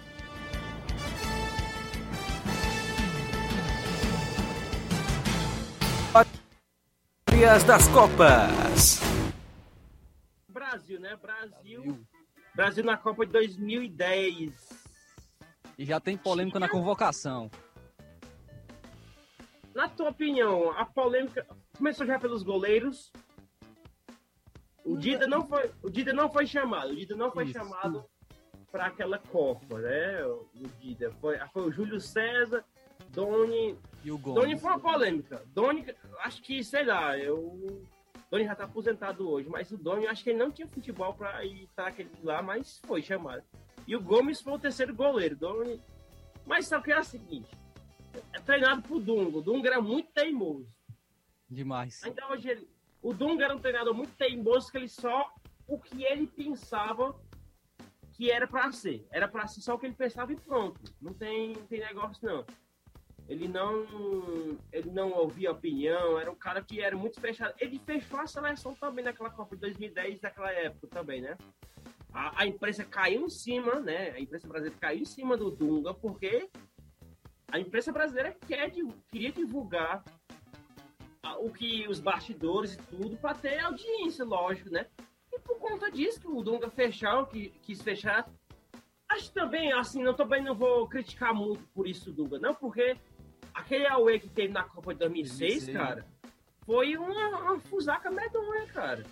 [7.36, 8.98] Das Copas.
[10.48, 11.16] Brasil, né?
[11.16, 12.06] Brasil.
[12.54, 14.54] Brasil na Copa de 2010.
[15.78, 17.50] E já tem polêmica na convocação.
[19.74, 21.46] Na tua opinião, a polêmica
[21.76, 23.12] começou já pelos goleiros.
[24.82, 26.92] O Dida não foi, o Dida não foi chamado.
[26.92, 27.52] O Dida não foi Isso.
[27.52, 28.02] chamado
[28.72, 30.24] para aquela Copa, né?
[30.24, 30.48] O
[30.80, 32.64] Dida foi, foi o Júlio César,
[33.16, 33.78] Doni.
[34.04, 34.42] E o Gomes.
[34.42, 35.42] Doni foi uma polêmica.
[35.46, 35.86] Doni,
[36.20, 37.82] acho que, sei lá, eu.
[38.30, 41.44] Doni já tá aposentado hoje, mas o Doni, acho que ele não tinha futebol para
[41.44, 43.42] ir para aquele lá, mas foi chamado.
[43.86, 45.34] E o Gomes foi o terceiro goleiro.
[45.34, 45.80] Doni.
[46.44, 47.50] Mas só que é o seguinte:
[48.32, 49.38] é treinado por Dunga.
[49.38, 50.68] O Dunga era muito teimoso.
[51.48, 52.02] Demais.
[52.04, 52.68] Ainda hoje ele,
[53.00, 55.32] o Dunga era um treinador muito teimoso que ele só
[55.66, 57.18] o que ele pensava
[58.12, 59.06] que era para ser.
[59.10, 60.80] Era para ser só o que ele pensava e pronto.
[61.00, 62.44] Não tem, não tem negócio não.
[63.28, 63.84] Ele não
[64.72, 67.54] ele não ouvia opinião, era um cara que era muito fechado.
[67.58, 71.36] Ele fechou a seleção também naquela Copa de 2010, naquela época também, né?
[72.12, 74.10] A, a imprensa caiu em cima, né?
[74.10, 76.48] A imprensa brasileira caiu em cima do Dunga porque
[77.48, 78.70] a imprensa brasileira quer,
[79.10, 80.04] queria divulgar
[81.40, 84.86] o que os bastidores e tudo para ter audiência, lógico, né?
[85.32, 88.28] E por conta disso que o Dunga fechou, que quis fechar,
[89.08, 92.96] acho também, assim, não também não vou criticar muito por isso, Dunga, não, porque
[93.56, 95.76] aquele Aue que teve na Copa de 2006, 2006.
[95.76, 96.06] cara,
[96.64, 99.04] foi uma, uma fusaca medonha, cara.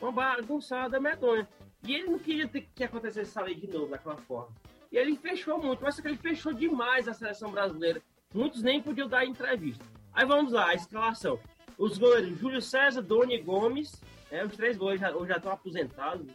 [0.00, 1.46] Uma bagunçada medonha.
[1.84, 4.54] E ele não queria que acontecesse essa lei de novo daquela forma.
[4.90, 8.02] E ele fechou muito, mas que ele fechou demais a seleção brasileira.
[8.34, 9.84] Muitos nem podiam dar entrevista.
[10.12, 11.38] Aí vamos lá, a escalação.
[11.78, 16.26] Os goleiros, Júlio César, Doni Gomes, é, os três goleiros já, já estão aposentados.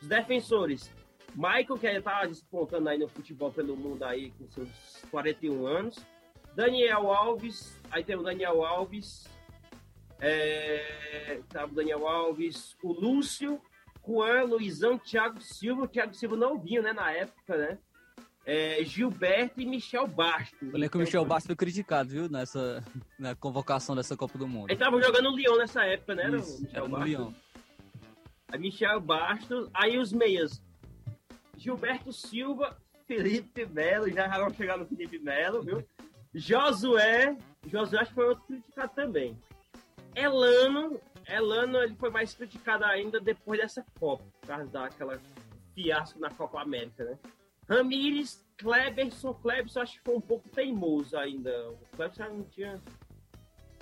[0.00, 0.90] Os defensores,
[1.34, 4.68] Michael, que está despontando aí no futebol pelo mundo aí com seus
[5.10, 6.04] 41 anos.
[6.54, 9.26] Daniel Alves, aí tem o Daniel Alves,
[10.20, 13.60] é, tá o Daniel Alves, o Lúcio,
[14.06, 17.78] Juan, Luizão, Thiago Silva, Thiago Silva novinho, né, na época, né?
[18.46, 20.72] é, Gilberto e Michel Bastos.
[20.72, 22.84] Lembro que o Michel Bastos foi criticado, viu, nessa
[23.18, 24.70] na convocação dessa Copa do Mundo.
[24.70, 26.28] Ele tava jogando no Lyon nessa época, né?
[26.36, 27.32] Isso, Michel era Lyon.
[28.48, 30.62] Aí Michel Bastos, aí os meias.
[31.56, 35.84] Gilberto Silva, Felipe Melo, já vamos chegar no Felipe Melo, viu?
[36.34, 39.38] Josué, Josué acho que foi outro criticado também.
[40.14, 45.20] Elano, Elano ele foi mais criticado ainda depois dessa Copa, por causa daquela
[45.74, 47.18] fiasco na Copa América, né?
[47.68, 51.70] Ramires, Kleberson, Kleberson acho que foi um pouco teimoso ainda.
[51.70, 52.82] O Kleberson não tinha.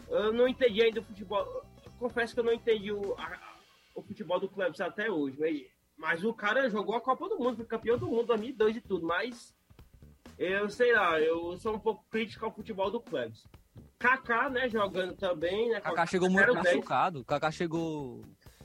[0.08, 1.64] Eu não entendi ainda o futebol.
[1.98, 3.56] confesso que eu não entendi o, a,
[3.94, 5.36] o futebol do Kleberson até hoje.
[5.38, 8.80] Mas, mas o cara jogou a Copa do Mundo, foi campeão do mundo 2002 e
[8.80, 9.06] tudo.
[9.06, 9.54] Mas
[10.38, 13.48] eu sei lá, eu sou um pouco crítico ao futebol do Kleberson.
[13.98, 15.80] Kaká, né, jogando também, né?
[15.80, 17.24] Kaká chegou muito machucado.
[17.24, 18.22] Kaká chegou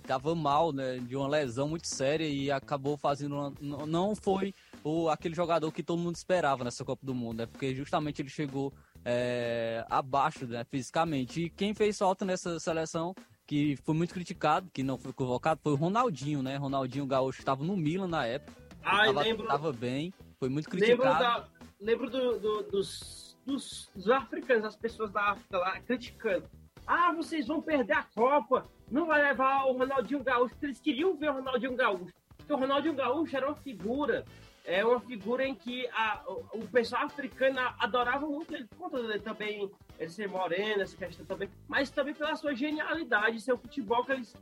[0.07, 4.53] tava mal, né, de uma lesão muito séria e acabou fazendo uma, não foi
[4.83, 7.45] o, aquele jogador que todo mundo esperava nessa Copa do Mundo, né?
[7.45, 11.43] Porque justamente ele chegou é, abaixo, né, fisicamente.
[11.43, 13.13] E quem fez falta nessa seleção,
[13.45, 16.55] que foi muito criticado, que não foi convocado, foi o Ronaldinho, né?
[16.55, 18.53] Ronaldinho Gaúcho estava no Milan na época.
[18.83, 19.47] Ah, tava, lembro.
[19.47, 21.03] Tava bem, foi muito criticado.
[21.03, 26.49] Lembro, da, lembro do, do, dos, dos, dos africanos, as pessoas da África lá criticando.
[26.85, 31.17] Ah, vocês vão perder a Copa, não vai levar o Ronaldinho Gaúcho, porque eles queriam
[31.17, 32.13] ver o Ronaldinho Gaúcho.
[32.37, 34.25] Porque o Ronaldinho Gaúcho era uma figura
[34.67, 39.01] é uma figura em que a, o, o pessoal africano adorava muito ele, por conta
[39.01, 44.03] dele também ele ser moreno, essa questão também, mas também pela sua genialidade, seu futebol
[44.03, 44.35] que, eles,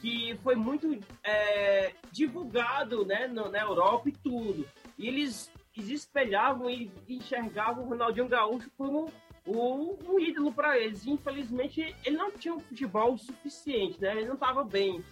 [0.00, 4.66] que foi muito é, divulgado né, no, na Europa e tudo.
[4.98, 5.48] E eles,
[5.78, 9.10] eles espelhavam e enxergavam o Ronaldinho Gaúcho como
[9.46, 11.04] um, um ídolo para eles.
[11.04, 14.16] E, infelizmente, ele não tinha um futebol suficiente, né?
[14.16, 15.02] Ele não estava bem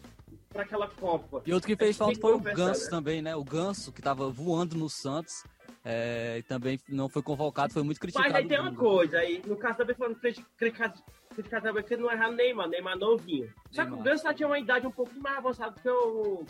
[0.48, 1.42] para aquela Copa.
[1.46, 2.90] E outro que fez falta foi o Ganso né?
[2.90, 3.37] também, né?
[3.37, 5.44] O Ganso, que estava voando no Santos.
[5.88, 8.29] É, também não foi convocado, foi muito criticado.
[8.29, 12.10] Mas aí tem uma coisa, aí, no caso também falando criticado, criticado também que não
[12.10, 13.54] era Neymar, Neymar novinho.
[13.71, 16.44] Só que o Ganso já tinha uma idade um pouco mais avançada que o.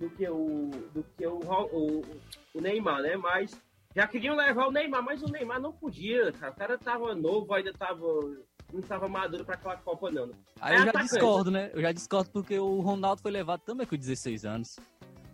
[0.00, 0.70] do que o.
[0.94, 2.02] do que o, o,
[2.54, 3.16] o Neymar, né?
[3.16, 3.60] Mas
[3.94, 6.52] já queriam levar o Neymar, mas o Neymar não podia, cara.
[6.52, 8.06] O cara tava novo, ainda tava
[8.72, 10.30] não estava maduro para aquela Copa, não.
[10.60, 11.10] Aí é eu já atacante.
[11.10, 11.70] discordo, né?
[11.74, 14.78] Eu já discordo porque o Ronaldo foi levado também com 16 anos.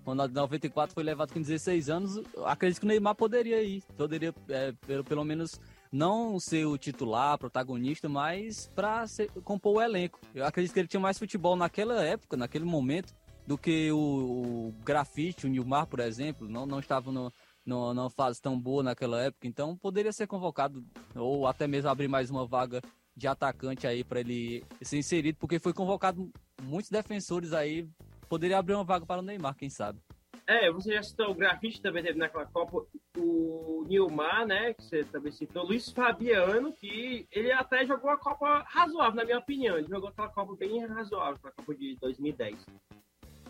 [0.04, 2.22] Ronaldo em 94 foi levado com 16 anos.
[2.44, 3.82] Acredito que o Neymar poderia ir.
[3.96, 5.60] Poderia, é, pelo, pelo menos,
[5.92, 9.04] não ser o titular, protagonista, mas para
[9.44, 10.20] compor o elenco.
[10.34, 13.12] Eu acredito que ele tinha mais futebol naquela época, naquele momento,
[13.46, 16.48] do que o, o Grafite, o Nilmar, por exemplo.
[16.48, 17.32] Não, não estava no,
[17.64, 20.84] no, numa fase tão boa naquela época, então poderia ser convocado
[21.14, 22.80] ou até mesmo abrir mais uma vaga
[23.16, 26.30] de atacante aí para ele ser inserido, porque foi convocado
[26.62, 27.88] muitos defensores aí,
[28.28, 29.98] poderia abrir uma vaga para o Neymar, quem sabe.
[30.46, 32.86] É, você já citou o Grafite, também teve naquela Copa,
[33.16, 38.64] o Nilmar, né, que você também citou, Luiz Fabiano, que ele até jogou a Copa
[38.68, 42.64] razoável, na minha opinião, ele jogou aquela Copa bem razoável, a Copa de 2010.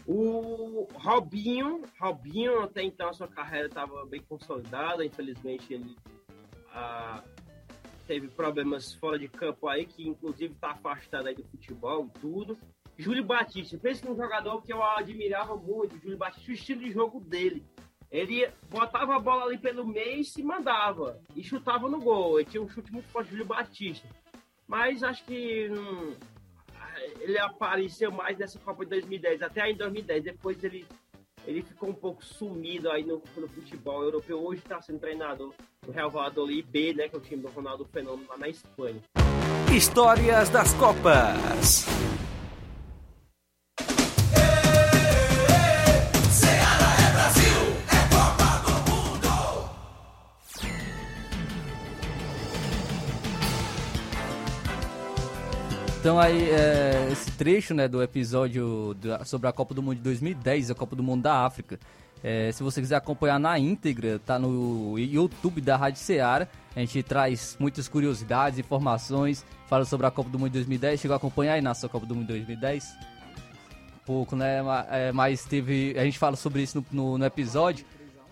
[0.06, 5.96] O Robinho, Robinho até então a sua carreira estava bem consolidada, infelizmente ele
[6.72, 7.24] ah,
[8.06, 12.56] teve problemas fora de campo aí, que inclusive está afastado aí do futebol e tudo.
[12.96, 17.20] Júlio Batista, pensa num jogador que eu admirava muito, Júlio Batista, o estilo de jogo
[17.20, 17.64] dele.
[18.10, 22.38] Ele botava a bola ali pelo meio e se mandava, e chutava no gol.
[22.38, 24.08] Ele tinha um chute muito forte, Júlio Batista.
[24.66, 26.14] Mas acho que hum,
[27.26, 30.24] ele apareceu mais nessa Copa de 2010, até em 2010.
[30.24, 30.86] Depois ele,
[31.46, 34.42] ele ficou um pouco sumido aí no, no futebol europeu.
[34.44, 35.52] Hoje está sendo treinador
[35.84, 39.00] do Real Valladolid B, né, que é o time do Ronaldo Fenômeno lá na Espanha.
[39.74, 42.05] Histórias das Copas.
[56.06, 60.70] Então aí, é, esse trecho né, do episódio sobre a Copa do Mundo de 2010,
[60.70, 61.80] a Copa do Mundo da África.
[62.22, 66.46] É, se você quiser acompanhar na íntegra, tá no YouTube da Rádio Ceará.
[66.76, 71.00] A gente traz muitas curiosidades, informações, fala sobre a Copa do Mundo de 2010.
[71.00, 72.96] Chegou a acompanhar aí na sua Copa do Mundo de 2010?
[74.06, 74.62] Pouco, né?
[74.88, 75.96] É, mas teve.
[75.98, 77.84] A gente fala sobre isso no, no, no episódio.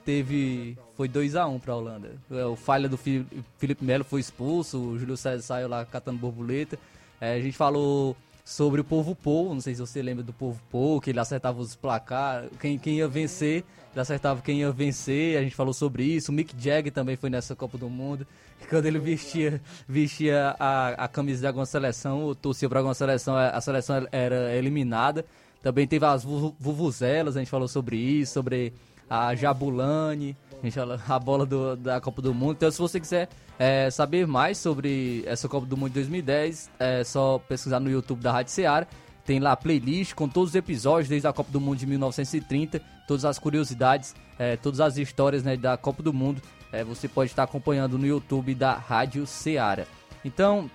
[0.04, 0.78] Teve.
[0.96, 2.12] Foi 2x1 um pra Holanda.
[2.30, 6.78] É, o falha do Felipe Melo foi expulso, o Júlio César saiu lá catando borboleta.
[7.20, 10.60] É, a gente falou sobre o Povo Pou, não sei se você lembra do Povo
[10.70, 15.38] Pou, que ele acertava os placar, quem, quem ia vencer, ele acertava quem ia vencer,
[15.38, 18.26] a gente falou sobre isso, o Mick Jagger também foi nessa Copa do Mundo,
[18.68, 23.34] quando ele vestia, vestia a, a camisa de alguma seleção, ou torcia para alguma seleção,
[23.34, 25.24] a seleção era eliminada,
[25.62, 28.74] também teve as Vuvuzelas, a gente falou sobre isso, sobre
[29.08, 33.00] a Jabulani, a, gente falou, a bola do, da Copa do Mundo, então se você
[33.00, 37.90] quiser é, saber mais sobre essa Copa do Mundo de 2010, é só pesquisar no
[37.90, 38.88] YouTube da Rádio Seara.
[39.24, 43.24] Tem lá playlist com todos os episódios desde a Copa do Mundo de 1930, todas
[43.24, 46.42] as curiosidades, é, todas as histórias né, da Copa do Mundo.
[46.70, 49.86] É, você pode estar acompanhando no YouTube da Rádio Seara.
[50.24, 50.70] Então,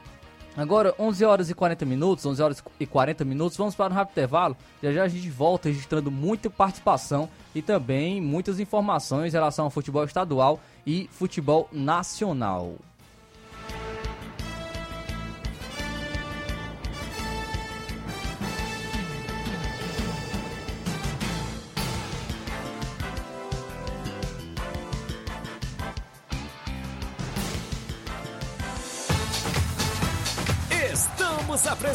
[0.58, 4.14] Agora, 11 horas e 40 minutos, 11 horas e 40 minutos, vamos para um rápido
[4.14, 4.58] intervalo.
[4.82, 9.72] Já já a gente volta registrando muita participação e também muitas informações em relação ao
[9.72, 12.76] futebol estadual e futebol nacional.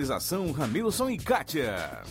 [0.00, 2.02] Organização Ramilson e Kátia.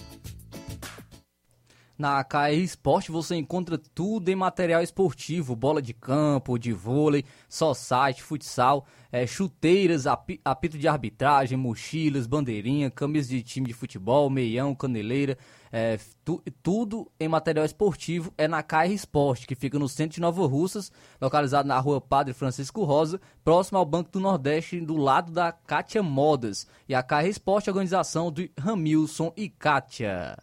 [1.97, 7.73] Na KR Esporte você encontra tudo em material esportivo, bola de campo, de vôlei, só
[7.73, 14.75] site, futsal, é, chuteiras, apito de arbitragem, mochilas, bandeirinha, camisas de time de futebol, meião,
[14.75, 15.37] caneleira,
[15.71, 20.21] é, tu, tudo em material esportivo é na KR Esporte, que fica no centro de
[20.21, 20.91] Nova Russas,
[21.21, 26.01] localizado na rua Padre Francisco Rosa, próximo ao Banco do Nordeste, do lado da Kátia
[26.01, 26.67] Modas.
[26.87, 30.37] E a KR Esporte é a organização de Ramilson e Kátia.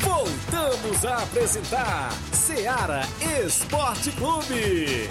[0.00, 3.02] Voltamos a apresentar Seara
[3.44, 5.08] Esporte Clube.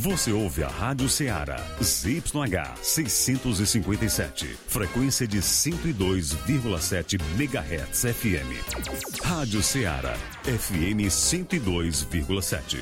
[0.00, 9.20] Você ouve a Rádio Ceará, ZYH 657, frequência de 102,7 MHz FM.
[9.22, 12.78] Rádio Ceará, FM 102,7.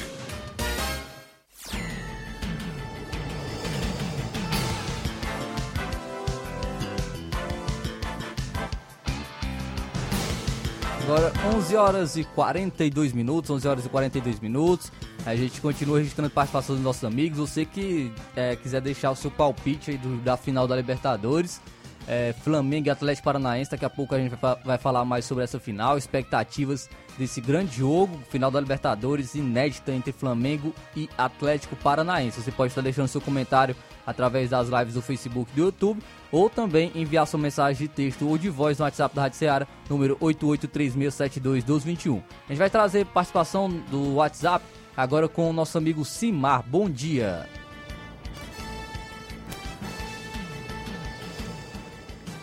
[11.03, 14.93] Agora 11 horas e 42 minutos, 11 horas e 42 minutos.
[15.27, 17.39] A gente continua registrando participação dos nossos amigos.
[17.39, 21.61] Você que é, quiser deixar o seu palpite aí do, da final da Libertadores,
[22.09, 23.71] é, Flamengo e Atlético Paranaense.
[23.71, 26.89] Daqui a pouco a gente vai, vai, falar mais sobre essa final, expectativas
[27.19, 32.41] desse grande jogo, final da Libertadores, inédita entre Flamengo e Atlético Paranaense.
[32.41, 36.01] Você pode estar deixando seu comentário através das lives do Facebook e do YouTube,
[36.33, 39.69] ou também enviar sua mensagem de texto ou de voz no WhatsApp da Rádio Seara,
[39.91, 42.23] número 8836721221.
[42.47, 44.64] A gente vai trazer participação do WhatsApp
[44.99, 46.64] agora com o nosso amigo Simar.
[46.66, 47.46] Bom dia.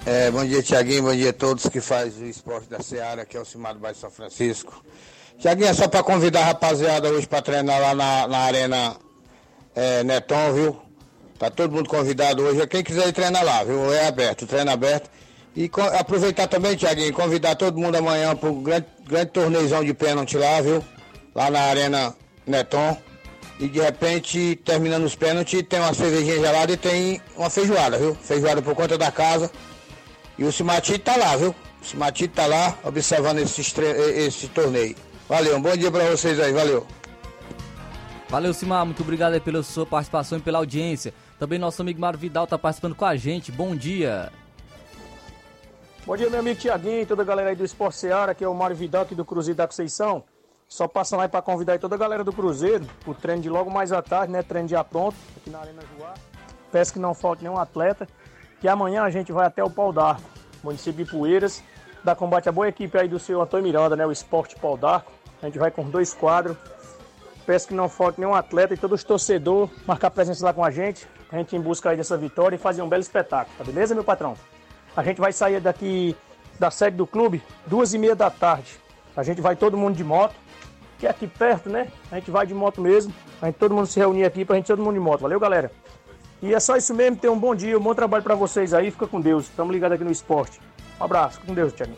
[0.05, 1.03] É, bom dia, Tiaguinho.
[1.03, 3.81] Bom dia a todos que fazem o esporte da Seara, que é o Simar do
[3.81, 4.85] Bairro São Francisco.
[5.37, 8.95] Tiaguinho, é só para convidar a rapaziada hoje para treinar lá na, na Arena
[9.75, 10.81] é, Neton, viu?
[11.37, 12.65] Tá todo mundo convidado hoje.
[12.67, 13.93] Quem quiser ir treinar lá, viu?
[13.93, 15.09] É aberto, treino aberto.
[15.53, 20.37] E aproveitar também, Tiaguinho, convidar todo mundo amanhã para um grande, grande torneizão de pênalti
[20.37, 20.81] lá, viu?
[21.33, 22.15] Lá na Arena
[22.45, 22.97] Neton.
[23.59, 28.13] E de repente, terminando os pênaltis, tem uma cervejinha gelada e tem uma feijoada, viu?
[28.15, 29.49] Feijoada por conta da casa.
[30.37, 31.55] E o Simatite tá lá, viu?
[31.81, 34.95] O Simatite tá lá observando esse, esse torneio.
[35.29, 36.85] Valeu, um bom dia para vocês aí, valeu.
[38.27, 41.13] Valeu, Simar, muito obrigado pela sua participação e pela audiência.
[41.39, 43.51] Também nosso amigo Mário Vidal tá participando com a gente.
[43.51, 44.31] Bom dia.
[46.05, 48.47] Bom dia, meu amigo Tiaguinho e toda a galera aí do Esporte Seara, que é
[48.47, 50.23] o Mário Vidal aqui do Cruzeiro da Conceição.
[50.76, 53.71] Só passando aí para convidar aí toda a galera do Cruzeiro, o treino de logo
[53.71, 54.43] mais à tarde, né?
[54.43, 56.13] Treino já pronto, aqui na Arena Joá.
[56.69, 58.05] Peço que não falte nenhum atleta.
[58.59, 60.21] Que amanhã a gente vai até o Pau d'Arco,
[60.61, 61.63] município de Poeiras,
[62.03, 64.05] dar combate à boa equipe aí do seu Antônio Miranda, né?
[64.05, 65.13] O Esporte Pau d'Arco.
[65.41, 66.57] A gente vai com dois quadros.
[67.45, 70.71] Peço que não falte nenhum atleta e todos os torcedores marcar presença lá com a
[70.71, 71.07] gente.
[71.32, 74.03] A gente em busca aí dessa vitória e fazer um belo espetáculo, tá beleza, meu
[74.03, 74.34] patrão?
[74.93, 76.17] A gente vai sair daqui
[76.59, 78.78] da sede do clube duas e meia da tarde.
[79.15, 80.36] A gente vai todo mundo de moto,
[80.99, 81.87] que é aqui perto, né?
[82.11, 83.13] A gente vai de moto mesmo.
[83.41, 85.21] A gente todo mundo se reunir aqui pra gente todo mundo de moto.
[85.21, 85.71] Valeu, galera?
[86.41, 87.17] E é só isso mesmo.
[87.17, 88.91] Tenham um bom dia, um bom trabalho para vocês aí.
[88.91, 89.45] Fica com Deus.
[89.45, 90.59] Estamos ligados aqui no esporte.
[90.99, 91.35] Um abraço.
[91.35, 91.93] Fica com Deus, Tiago.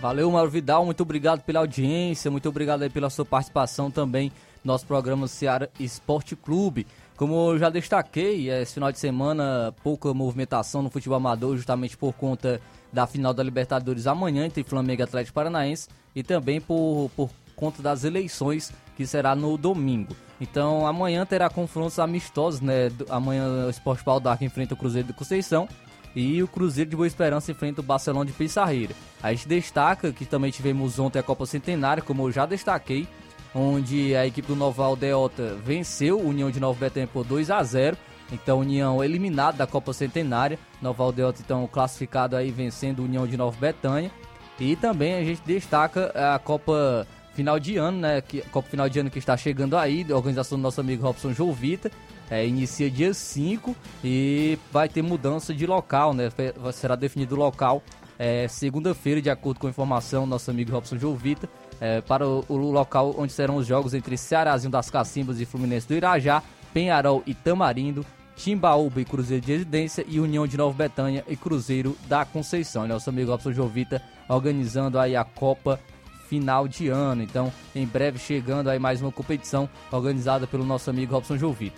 [0.00, 0.84] Valeu, Mauro Vidal.
[0.84, 2.30] Muito obrigado pela audiência.
[2.30, 4.32] Muito obrigado aí pela sua participação também
[4.64, 6.86] no nosso programa Seara Esporte Clube.
[7.16, 12.12] Como eu já destaquei, esse final de semana pouca movimentação no futebol amador, justamente por
[12.14, 12.60] conta
[12.92, 17.30] da final da Libertadores amanhã entre Flamengo e Atlético Paranaense e também por, por
[17.62, 20.16] conta das eleições que será no domingo.
[20.40, 22.90] Então amanhã terá confrontos amistosos, né?
[23.08, 25.68] Amanhã o Esporte Pau d'Arco enfrenta o Cruzeiro de Conceição
[26.16, 28.96] e o Cruzeiro de Boa Esperança enfrenta o Barcelona de Pissarreira.
[29.22, 33.06] A gente destaca que também tivemos ontem a Copa Centenária, como eu já destaquei,
[33.54, 37.62] onde a equipe do Nova Aldeota venceu o União de Nova Betânia por 2 a
[37.62, 37.96] 0.
[38.32, 40.58] Então, União eliminado da Copa Centenária.
[40.80, 44.10] Nova Aldeota, então, classificado aí, vencendo o União de Nova Betânia.
[44.58, 48.20] E também a gente destaca a Copa final de ano, né?
[48.20, 51.32] Que, Copa final de ano que está chegando aí, da organização do nosso amigo Robson
[51.32, 51.90] Jovita.
[52.30, 56.30] É, inicia dia 5 e vai ter mudança de local, né?
[56.72, 57.82] Será definido o local
[58.18, 61.48] é, segunda-feira, de acordo com a informação do nosso amigo Robson Jovita,
[61.80, 65.88] é, para o, o, local onde serão os jogos entre Cearazinho das Cacimbas e Fluminense
[65.88, 66.40] do Irajá,
[66.72, 68.06] Penharol e Tamarindo,
[68.36, 72.86] Timbaúba e Cruzeiro de Residência e União de Nova Betânia e Cruzeiro da Conceição.
[72.86, 75.80] Nosso amigo Robson Jovita organizando aí a Copa
[76.32, 77.22] final de ano.
[77.22, 81.76] Então, em breve chegando aí mais uma competição organizada pelo nosso amigo Robson Jovita.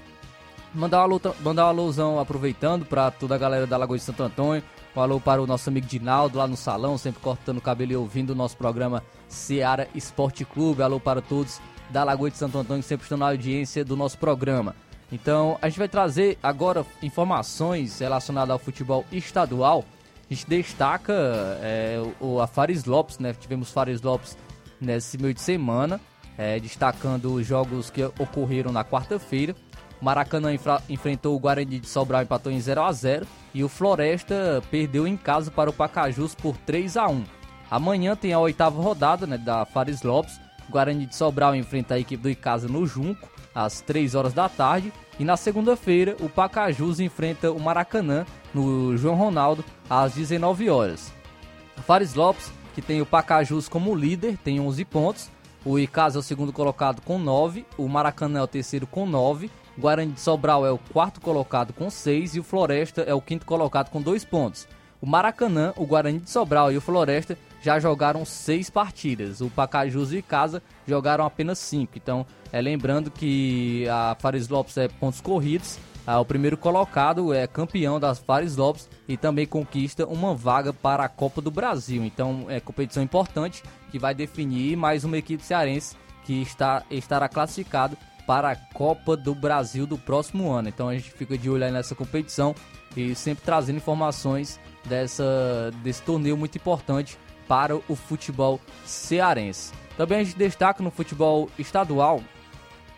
[0.72, 4.22] Mandar uma, luta, mandar uma alusão aproveitando para toda a galera da Lagoa de Santo
[4.22, 4.62] Antônio.
[4.94, 7.96] Um alô para o nosso amigo Dinaldo lá no salão, sempre cortando o cabelo e
[7.96, 10.84] ouvindo o nosso programa Seara Esporte Clube.
[10.84, 14.76] Alô para todos da Lagoa de Santo Antônio sempre estão na audiência do nosso programa.
[15.10, 19.84] Então, a gente vai trazer agora informações relacionadas ao futebol estadual.
[20.30, 21.12] A gente destaca
[21.60, 22.48] é, o, a
[22.86, 23.34] Lopes, né?
[23.34, 24.36] Tivemos Fares Lopes
[24.80, 26.00] nesse meio de semana,
[26.36, 29.54] é, destacando os jogos que ocorreram na quarta-feira.
[30.00, 30.50] Maracanã
[30.88, 35.06] enfrentou o Guarani de Sobral e empatou em 0 a 0 e o Floresta perdeu
[35.06, 37.24] em casa para o Pacajus por 3 a 1.
[37.70, 40.38] Amanhã tem a oitava rodada né, da Fares Lopes.
[40.68, 44.48] O Guarani de Sobral enfrenta a equipe do Icasa no Junco às 3 horas da
[44.48, 51.12] tarde e na segunda-feira o Pacajus enfrenta o Maracanã no João Ronaldo às 19 horas.
[51.86, 55.30] Fares Lopes que tem o Pacajus como líder, tem 11 pontos.
[55.64, 59.50] O Icasa é o segundo colocado com 9, o Maracanã é o terceiro com 9
[59.78, 63.20] O Guarani de Sobral é o quarto colocado com seis e o Floresta é o
[63.20, 64.68] quinto colocado com dois pontos.
[65.00, 69.40] O Maracanã, o Guarani de Sobral e o Floresta já jogaram seis partidas.
[69.40, 71.92] O Pacajus e Casa jogaram apenas cinco.
[71.96, 75.78] Então, é lembrando que a Fares Lopes é pontos corridos.
[76.06, 81.04] Ah, o primeiro colocado é campeão das Fares Lopes e também conquista uma vaga para
[81.04, 82.04] a Copa do Brasil.
[82.04, 87.96] Então, é competição importante que vai definir mais uma equipe cearense que está, estará classificado
[88.26, 90.68] para a Copa do Brasil do próximo ano.
[90.68, 92.54] Então a gente fica de olho nessa competição
[92.96, 99.72] e sempre trazendo informações dessa, desse torneio muito importante para o futebol cearense.
[99.96, 102.22] Também a gente destaca no futebol estadual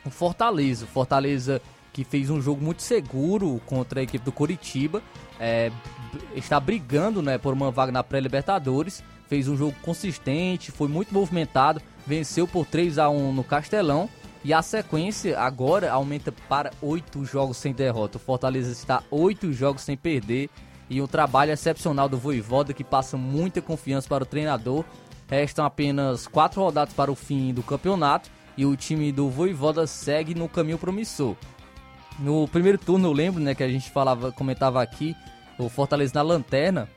[0.04, 0.84] o Fortaleza.
[0.84, 1.60] O Fortaleza
[1.96, 5.02] que fez um jogo muito seguro contra a equipe do Coritiba,
[5.40, 5.72] é,
[6.34, 9.02] está brigando né, por uma vaga na pré-Libertadores.
[9.28, 14.10] Fez um jogo consistente, foi muito movimentado, venceu por 3 a 1 no Castelão
[14.44, 18.18] e a sequência agora aumenta para oito jogos sem derrota.
[18.18, 20.50] O Fortaleza está oito jogos sem perder
[20.90, 24.84] e um trabalho excepcional do Voivoda que passa muita confiança para o treinador.
[25.30, 30.34] Restam apenas quatro rodadas para o fim do campeonato e o time do Voivoda segue
[30.34, 31.34] no caminho promissor.
[32.18, 35.14] No primeiro turno eu lembro, né, que a gente falava, comentava aqui,
[35.58, 36.88] o Fortaleza na lanterna,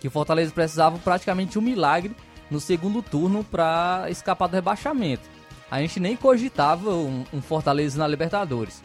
[0.00, 2.14] que o Fortaleza precisava praticamente um milagre
[2.50, 5.36] no segundo turno para escapar do rebaixamento
[5.70, 8.82] a gente nem cogitava um, um Fortaleza na Libertadores.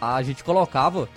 [0.00, 1.08] A gente colocava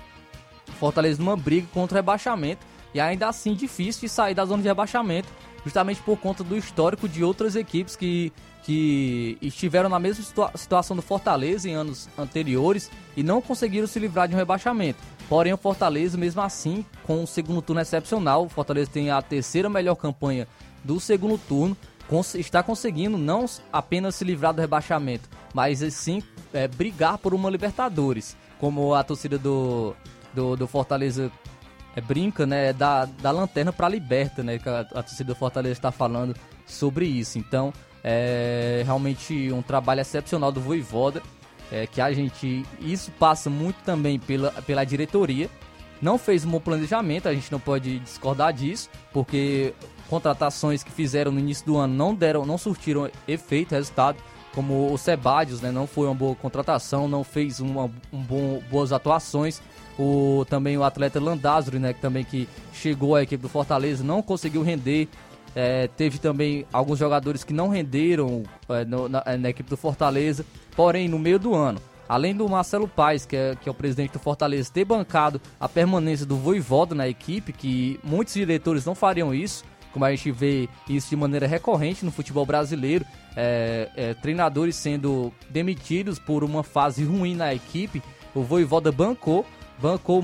[0.80, 4.68] Fortaleza numa briga contra o rebaixamento e ainda assim difícil de sair da zona de
[4.68, 5.28] rebaixamento,
[5.64, 8.32] justamente por conta do histórico de outras equipes que,
[8.70, 13.98] que estiveram na mesma situa situação do Fortaleza em anos anteriores e não conseguiram se
[13.98, 15.00] livrar de um rebaixamento.
[15.28, 19.68] Porém, o Fortaleza, mesmo assim, com um segundo turno excepcional, o Fortaleza tem a terceira
[19.72, 20.48] melhor campanha
[20.84, 21.76] do segundo turno,
[22.08, 26.22] cons está conseguindo não apenas se livrar do rebaixamento, mas sim
[26.54, 29.96] é, brigar por uma Libertadores, como a torcida do,
[30.32, 31.32] do, do Fortaleza
[31.96, 35.36] é, brinca, né, da, da lanterna para a liberta, né, que a, a torcida do
[35.36, 36.36] Fortaleza está falando
[36.68, 37.40] sobre isso.
[37.40, 37.74] Então,
[38.04, 41.22] é realmente um trabalho excepcional do Voivoda,
[41.72, 45.50] é, que a gente, isso passa muito também pela, pela diretoria,
[46.02, 49.74] não fez um bom planejamento, a gente não pode discordar disso, porque
[50.10, 54.18] contratações que fizeram no início do ano não deram, não surtiram efeito, resultado,
[54.54, 58.92] como o Sebadios, né, não foi uma boa contratação, não fez uma um bom, boas
[58.92, 59.62] atuações.
[59.98, 64.22] O também o atleta Landázuri, né, que também que chegou à equipe do Fortaleza, não
[64.22, 65.08] conseguiu render.
[65.56, 70.46] É, teve também alguns jogadores que não renderam é, no, na, na, equipe do Fortaleza.
[70.76, 74.14] Porém, no meio do ano, além do Marcelo Paes, que é, que é o presidente
[74.14, 79.34] do Fortaleza, ter bancado a permanência do Voivoda na equipe, que muitos diretores não fariam
[79.34, 84.76] isso, como a gente vê isso de maneira recorrente no futebol brasileiro, é, é, treinadores
[84.76, 88.02] sendo demitidos por uma fase ruim na equipe.
[88.34, 89.46] O Voivoda bancou,
[89.82, 90.24] bancou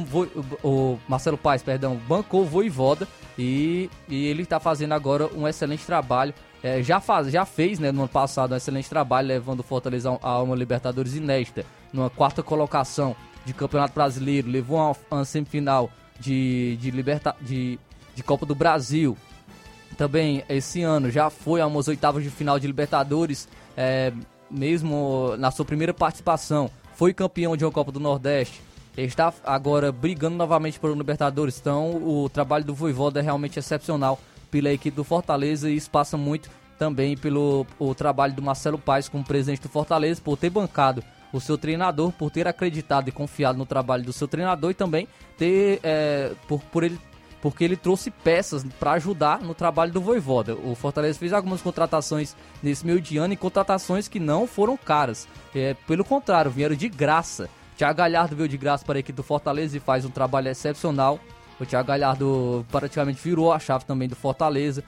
[0.63, 5.85] o Marcelo Paes, perdão, bancou o Voivoda e, e ele está fazendo agora um excelente
[5.85, 6.33] trabalho.
[6.63, 10.17] É, já, faz, já fez né, no ano passado um excelente trabalho, levando o Fortaleza
[10.21, 16.77] a uma Libertadores inédita, numa quarta colocação de Campeonato Brasileiro, levou a uma semifinal de,
[16.77, 17.79] de, liberta, de,
[18.15, 19.15] de Copa do Brasil,
[19.95, 23.47] também esse ano já foi a umas oitavas de final de Libertadores,
[23.77, 24.11] é,
[24.49, 28.61] mesmo na sua primeira participação, foi campeão de uma Copa do Nordeste.
[28.97, 31.59] Está agora brigando novamente por Libertadores.
[31.59, 34.19] Então, o trabalho do Voivoda é realmente excepcional
[34.49, 39.09] pela equipe do Fortaleza e isso passa muito também pelo o trabalho do Marcelo Paes
[39.09, 43.57] como presidente do Fortaleza, por ter bancado o seu treinador, por ter acreditado e confiado
[43.57, 46.99] no trabalho do seu treinador e também ter, é, por, por ele
[47.41, 50.55] porque ele trouxe peças para ajudar no trabalho do Voivoda.
[50.55, 55.27] O Fortaleza fez algumas contratações nesse meio de ano e contratações que não foram caras.
[55.53, 57.47] É, pelo contrário, vieram de graça.
[57.77, 61.19] Thiago Galhardo veio de graça para a equipe do Fortaleza e faz um trabalho excepcional.
[61.59, 64.83] O Thiago Galhardo praticamente virou a chave também do Fortaleza.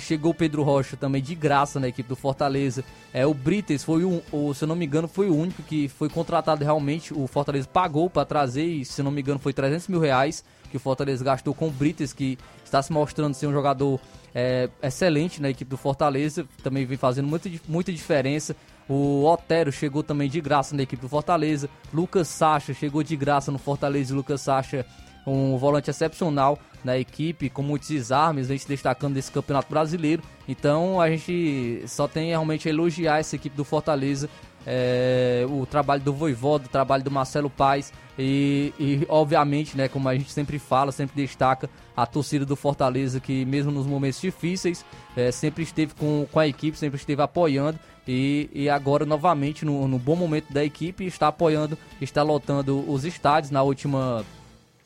[0.00, 2.82] Chegou o Pedro Rocha também de graça na equipe do Fortaleza.
[3.12, 4.22] É, o Brites foi um,
[4.54, 7.12] se eu não me engano, foi o único que foi contratado realmente.
[7.12, 10.42] O Fortaleza pagou para trazer e, se eu não me engano, foi 300 mil reais
[10.70, 14.00] que o Fortaleza gastou com o Brites, que está se mostrando ser um jogador
[14.34, 18.56] é, excelente na equipe do Fortaleza, também vem fazendo muita, muita diferença.
[18.88, 21.68] O Otero chegou também de graça na equipe do Fortaleza.
[21.92, 24.14] Lucas Sacha chegou de graça no Fortaleza.
[24.14, 24.84] Lucas Sacha,
[25.26, 30.22] um volante excepcional na equipe, com muitos desarmes, vem se destacando desse campeonato brasileiro.
[30.46, 34.28] Então a gente só tem realmente a elogiar essa equipe do Fortaleza
[34.66, 40.08] é, o trabalho do Voivoda, o trabalho do Marcelo Paes e, e, obviamente, né, como
[40.08, 44.84] a gente sempre fala, sempre destaca a torcida do Fortaleza que mesmo nos momentos difíceis
[45.16, 49.88] é, sempre esteve com, com a equipe, sempre esteve apoiando e, e agora novamente no,
[49.88, 54.24] no bom momento da equipe está apoiando, está lotando os estádios na última,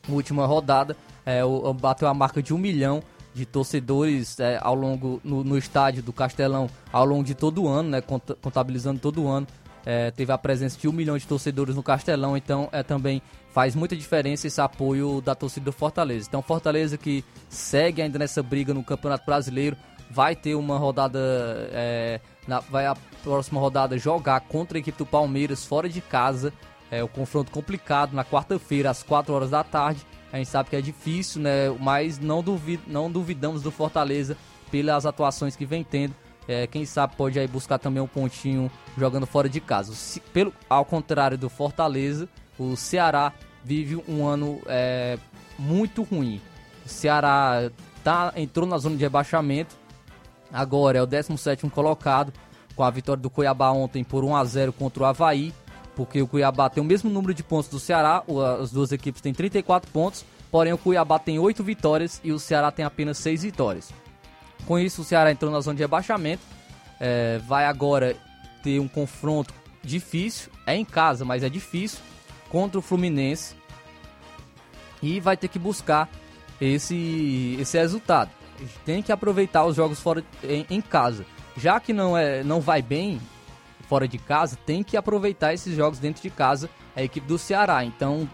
[0.09, 3.03] última rodada, é, o, bateu a marca de um milhão
[3.35, 7.69] de torcedores é, ao longo no, no, estádio do Castelão ao longo de todo o
[7.69, 9.47] ano, né, contabilizando todo o ano
[9.85, 13.23] é, teve a presença de um milhão de torcedores no Castelão, então é também
[13.53, 16.27] faz muita diferença esse apoio da torcida do Fortaleza.
[16.29, 19.77] Então Fortaleza que segue ainda nessa briga no Campeonato Brasileiro,
[20.11, 21.19] vai ter uma rodada,
[21.73, 26.53] é, na, vai a próxima rodada jogar contra a equipe do Palmeiras fora de casa,
[26.91, 30.05] é o confronto complicado na quarta-feira às 4 horas da tarde.
[30.33, 31.71] A gente sabe que é difícil, né?
[31.81, 34.37] Mas não, duvid, não duvidamos do Fortaleza
[34.71, 36.15] pelas atuações que vem tendo
[36.49, 39.93] é, quem sabe pode aí buscar também um pontinho jogando fora de casa.
[39.93, 42.27] Se, pelo, ao contrário do Fortaleza,
[42.59, 45.19] o Ceará vive um ano é,
[45.59, 46.41] muito ruim.
[46.87, 47.71] O Ceará
[48.03, 49.77] tá, entrou na zona de rebaixamento,
[50.51, 52.33] agora é o 17 colocado,
[52.75, 55.53] com a vitória do Cuiabá ontem por 1 a 0 contra o Havaí,
[55.95, 58.23] porque o Cuiabá tem o mesmo número de pontos do Ceará,
[58.63, 62.71] as duas equipes têm 34 pontos, porém o Cuiabá tem 8 vitórias e o Ceará
[62.71, 63.93] tem apenas 6 vitórias.
[64.67, 66.43] Com isso, o Ceará entrou na zona de rebaixamento.
[67.01, 68.17] É, vai agora
[68.63, 70.51] ter um confronto difícil.
[70.67, 72.01] É em casa, mas é difícil.
[72.51, 73.55] Contra o Fluminense.
[75.03, 76.09] E vai ter que buscar
[76.61, 78.31] esse, esse resultado.
[78.85, 81.25] Tem que aproveitar os jogos fora em, em casa.
[81.57, 83.21] Já que não, é, não vai bem
[83.89, 87.85] fora de casa, tem que aproveitar esses jogos dentro de casa a equipe do Ceará.
[87.85, 88.29] Então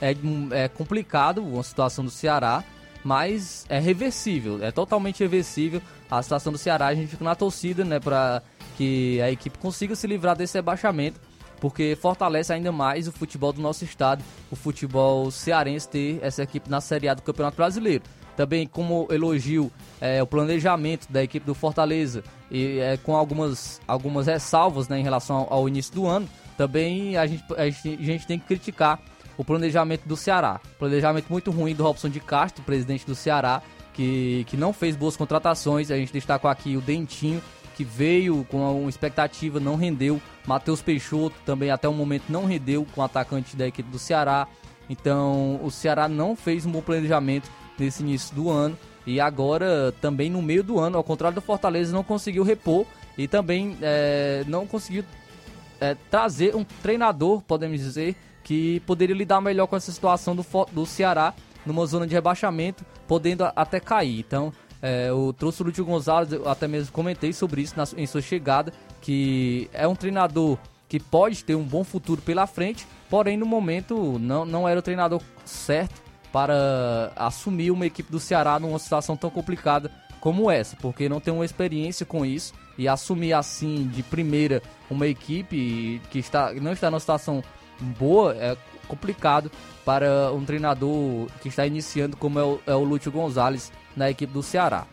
[0.00, 0.14] é,
[0.52, 2.64] é complicado a situação do Ceará
[3.06, 5.80] mas é reversível, é totalmente reversível
[6.10, 6.88] a situação do Ceará.
[6.88, 8.42] A gente fica na torcida, né, para
[8.76, 11.20] que a equipe consiga se livrar desse rebaixamento,
[11.60, 16.68] porque fortalece ainda mais o futebol do nosso estado, o futebol cearense ter essa equipe
[16.68, 18.02] na Série A do Campeonato Brasileiro.
[18.36, 24.26] Também como elogio é, o planejamento da equipe do Fortaleza e é, com algumas, algumas
[24.26, 28.04] ressalvas né, em relação ao, ao início do ano, também a gente, a gente, a
[28.04, 29.00] gente tem que criticar
[29.36, 30.60] o planejamento do Ceará.
[30.78, 33.62] Planejamento muito ruim do Robson de Castro, presidente do Ceará,
[33.92, 35.90] que, que não fez boas contratações.
[35.90, 37.42] A gente destacou aqui o Dentinho,
[37.76, 40.20] que veio com uma expectativa, não rendeu.
[40.46, 44.46] Matheus Peixoto também até o momento não rendeu com o atacante da equipe do Ceará.
[44.88, 48.76] Então o Ceará não fez um bom planejamento nesse início do ano.
[49.06, 52.84] E agora, também no meio do ano, ao contrário do Fortaleza, não conseguiu repor
[53.16, 55.04] e também é, não conseguiu
[55.80, 58.16] é, trazer um treinador, podemos dizer,
[58.46, 61.34] que poderia lidar melhor com essa situação do, do Ceará
[61.66, 64.20] numa zona de rebaixamento, podendo até cair.
[64.20, 68.06] Então, é, eu trouxe o Lúcio Gonzalez, eu até mesmo comentei sobre isso na, em
[68.06, 68.72] sua chegada,
[69.02, 74.16] que é um treinador que pode ter um bom futuro pela frente, porém no momento
[74.20, 76.00] não, não era o treinador certo
[76.32, 79.90] para assumir uma equipe do Ceará numa situação tão complicada
[80.20, 85.08] como essa, porque não tem uma experiência com isso e assumir assim de primeira uma
[85.08, 87.42] equipe que está, não está numa situação
[87.80, 88.56] boa, é
[88.88, 89.50] complicado
[89.84, 94.32] para um treinador que está iniciando, como é o, é o Lúcio Gonzalez na equipe
[94.32, 94.86] do Ceará.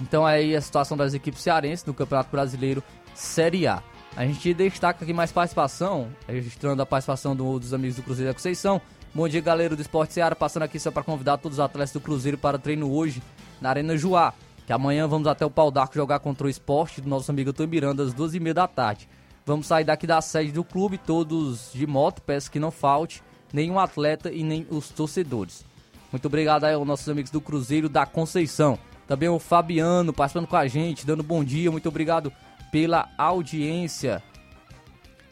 [0.00, 2.82] Então aí a situação das equipes cearenses no Campeonato Brasileiro
[3.14, 3.82] Série A.
[4.16, 8.34] A gente destaca aqui mais participação, registrando a participação do, dos amigos do Cruzeiro da
[8.34, 8.80] Conceição.
[9.14, 12.00] Bom dia, galera do Esporte Ceará, passando aqui só para convidar todos os atletas do
[12.00, 13.22] Cruzeiro para treino hoje
[13.60, 14.32] na Arena Juá.
[14.66, 17.66] Que amanhã vamos até o Pau d'Arco jogar contra o Esporte do nosso amigo Tom
[17.66, 19.08] Miranda às duas e meia da tarde.
[19.50, 23.20] Vamos sair daqui da sede do clube, todos de moto, peço que não falte
[23.52, 25.64] nenhum atleta e nem os torcedores.
[26.12, 28.78] Muito obrigado aí aos nossos amigos do Cruzeiro da Conceição.
[29.08, 31.68] Também o Fabiano participando com a gente, dando bom dia.
[31.68, 32.32] Muito obrigado
[32.70, 34.22] pela audiência.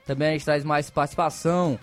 [0.05, 1.79] Também a gente traz mais participação.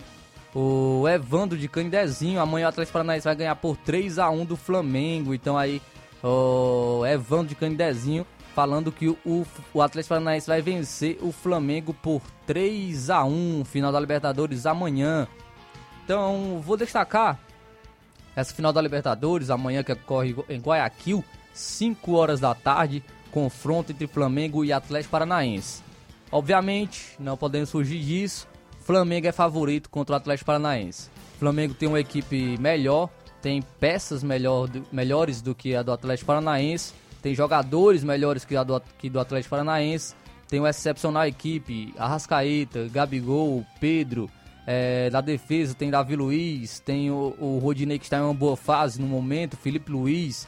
[0.54, 2.38] O Evandro de Canidezinho.
[2.38, 5.32] Amanhã o Atlético Paranaense vai ganhar por 3 a 1 do Flamengo.
[5.32, 5.80] Então aí,
[6.22, 8.26] o Evandro de Canidezinho
[8.56, 13.92] falando que o, o Atlético Paranaense vai vencer o Flamengo por 3 a 1 final
[13.92, 15.28] da Libertadores amanhã.
[16.02, 17.38] Então, vou destacar
[18.34, 24.06] essa final da Libertadores amanhã que ocorre em Guayaquil, 5 horas da tarde, confronto entre
[24.06, 25.82] Flamengo e Atlético Paranaense.
[26.32, 28.48] Obviamente, não podemos fugir disso.
[28.80, 31.10] Flamengo é favorito contra o Atlético Paranaense.
[31.38, 33.10] Flamengo tem uma equipe melhor,
[33.42, 36.94] tem peças melhor, melhores do que a do Atlético Paranaense
[37.26, 40.14] tem jogadores melhores que, do, que do Atlético Paranaense,
[40.46, 44.30] tem uma excepcional equipe, Arrascaeta, Gabigol, Pedro,
[44.64, 48.56] é, da defesa tem Davi Luiz, tem o, o Rodinei que está em uma boa
[48.56, 50.46] fase no momento, Felipe Luiz,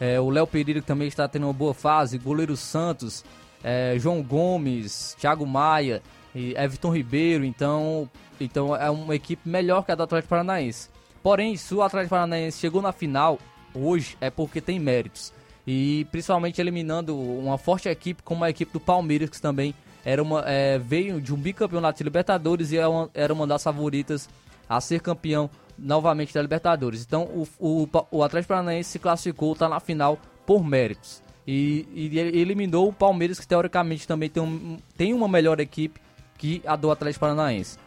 [0.00, 3.24] é, o Léo Pereira que também está tendo uma boa fase, goleiro Santos,
[3.62, 6.02] é, João Gomes, Thiago Maia,
[6.34, 8.10] e Everton Ribeiro, então,
[8.40, 10.88] então é uma equipe melhor que a do Atlético Paranaense.
[11.22, 13.38] Porém, se o Atlético Paranaense chegou na final
[13.72, 15.32] hoje é porque tem méritos.
[15.66, 20.44] E principalmente eliminando uma forte equipe como a equipe do Palmeiras, que também era uma,
[20.46, 24.28] é, veio de um bicampeonato de Libertadores e era é uma, era uma das favoritas
[24.68, 27.02] a ser campeão novamente da Libertadores.
[27.04, 31.22] Então o, o, o Atlético Paranaense se classificou, está na final por méritos.
[31.46, 36.00] E, e, eliminou o Palmeiras, que teoricamente também tem, um, tem uma melhor equipe
[36.38, 37.78] que a do Atlético Paranaense.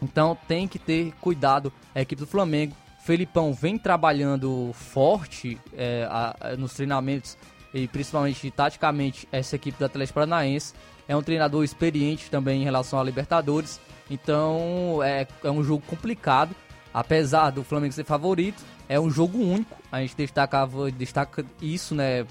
[0.00, 2.74] Então tem que ter cuidado a equipe do Flamengo.
[3.08, 7.38] Felipão vem trabalhando forte é, a, a, nos treinamentos
[7.72, 10.74] e principalmente taticamente essa equipe do Atlético Paranaense.
[11.08, 13.80] É um treinador experiente também em relação à Libertadores.
[14.10, 16.54] Então é, é um jogo complicado.
[16.92, 19.74] Apesar do Flamengo ser favorito, é um jogo único.
[19.90, 22.26] A gente destacava, destaca isso né,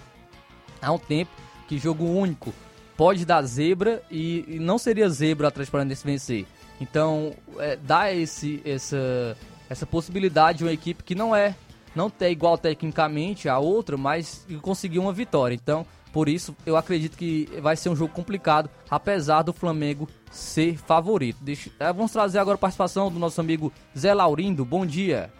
[0.79, 1.31] há um tempo.
[1.67, 2.53] Que jogo único
[2.95, 6.45] pode dar zebra e, e não seria zebra o Atlético Paranaense vencer.
[6.79, 9.35] Então, é, dá esse, essa,
[9.69, 11.55] essa possibilidade de uma equipe que não é
[11.95, 15.55] não é igual tecnicamente a outra, mas conseguiu uma vitória.
[15.55, 20.77] Então, por isso, eu acredito que vai ser um jogo complicado, apesar do Flamengo ser
[20.77, 21.39] favorito.
[21.41, 24.63] Deixa, é, vamos trazer agora a participação do nosso amigo Zé Laurindo.
[24.63, 25.33] Bom dia.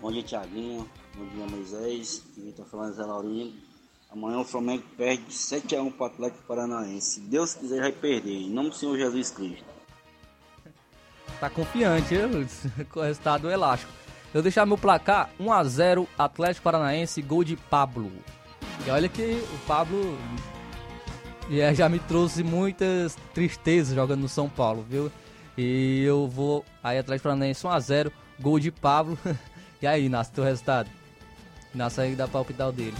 [0.00, 0.88] Bom dia, Tiaguinho.
[1.16, 2.24] Bom dia, Moisés.
[2.36, 3.54] Está falando Zé Laurindo.
[4.10, 7.14] Amanhã o Flamengo perde 7x1 para o Atlético Paranaense.
[7.14, 8.42] Se Deus quiser, vai perder.
[8.42, 9.73] Em nome do Senhor Jesus Cristo.
[11.40, 12.14] Tá confiante,
[12.90, 13.92] com o resultado elástico.
[14.32, 18.10] Eu deixar meu placar 1x0 Atlético Paranaense, gol de Pablo.
[18.86, 20.18] E olha que o Pablo
[21.74, 25.10] já me trouxe muitas tristezas jogando no São Paulo, viu?
[25.56, 28.10] E eu vou aí para Paranaense 1x0,
[28.40, 29.16] gol de Pablo.
[29.80, 30.90] e aí, Inácio, teu resultado?
[31.72, 32.96] Inácio aí dá palpitar o dele.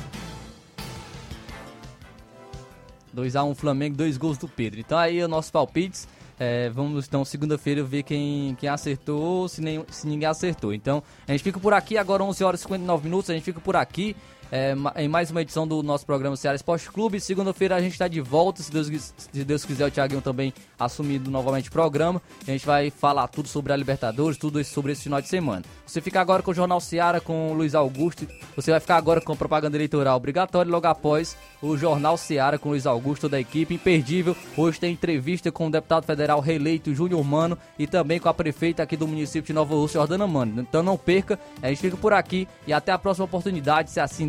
[3.14, 4.80] 2x1 Flamengo, dois gols do Pedro.
[4.80, 6.08] Então aí os nossos palpites.
[6.38, 10.72] É, vamos então segunda-feira ver quem, quem acertou, se, nem, se ninguém acertou.
[10.72, 13.30] Então a gente fica por aqui, agora 11 horas e 59 minutos.
[13.30, 14.16] A gente fica por aqui
[14.50, 17.20] é, em mais uma edição do nosso programa Ceará Esporte Clube.
[17.20, 21.30] Segunda-feira a gente está de volta, se Deus, se Deus quiser, o Thiaguinho também assumindo
[21.30, 22.20] novamente o programa.
[22.46, 25.64] A gente vai falar tudo sobre a Libertadores, tudo sobre esse final de semana.
[25.86, 28.26] Você fica agora com o Jornal Ceará com o Luiz Augusto.
[28.56, 32.68] Você vai ficar agora com a propaganda eleitoral obrigatória logo após o Jornal Ceará com
[32.68, 34.36] o Luiz Augusto da equipe imperdível.
[34.56, 38.82] Hoje tem entrevista com o deputado federal reeleito Júnior Mano e também com a prefeita
[38.82, 40.60] aqui do município de Nova Rússia, Jordana Mano.
[40.60, 44.28] Então não perca, a gente fica por aqui e até a próxima oportunidade, se assim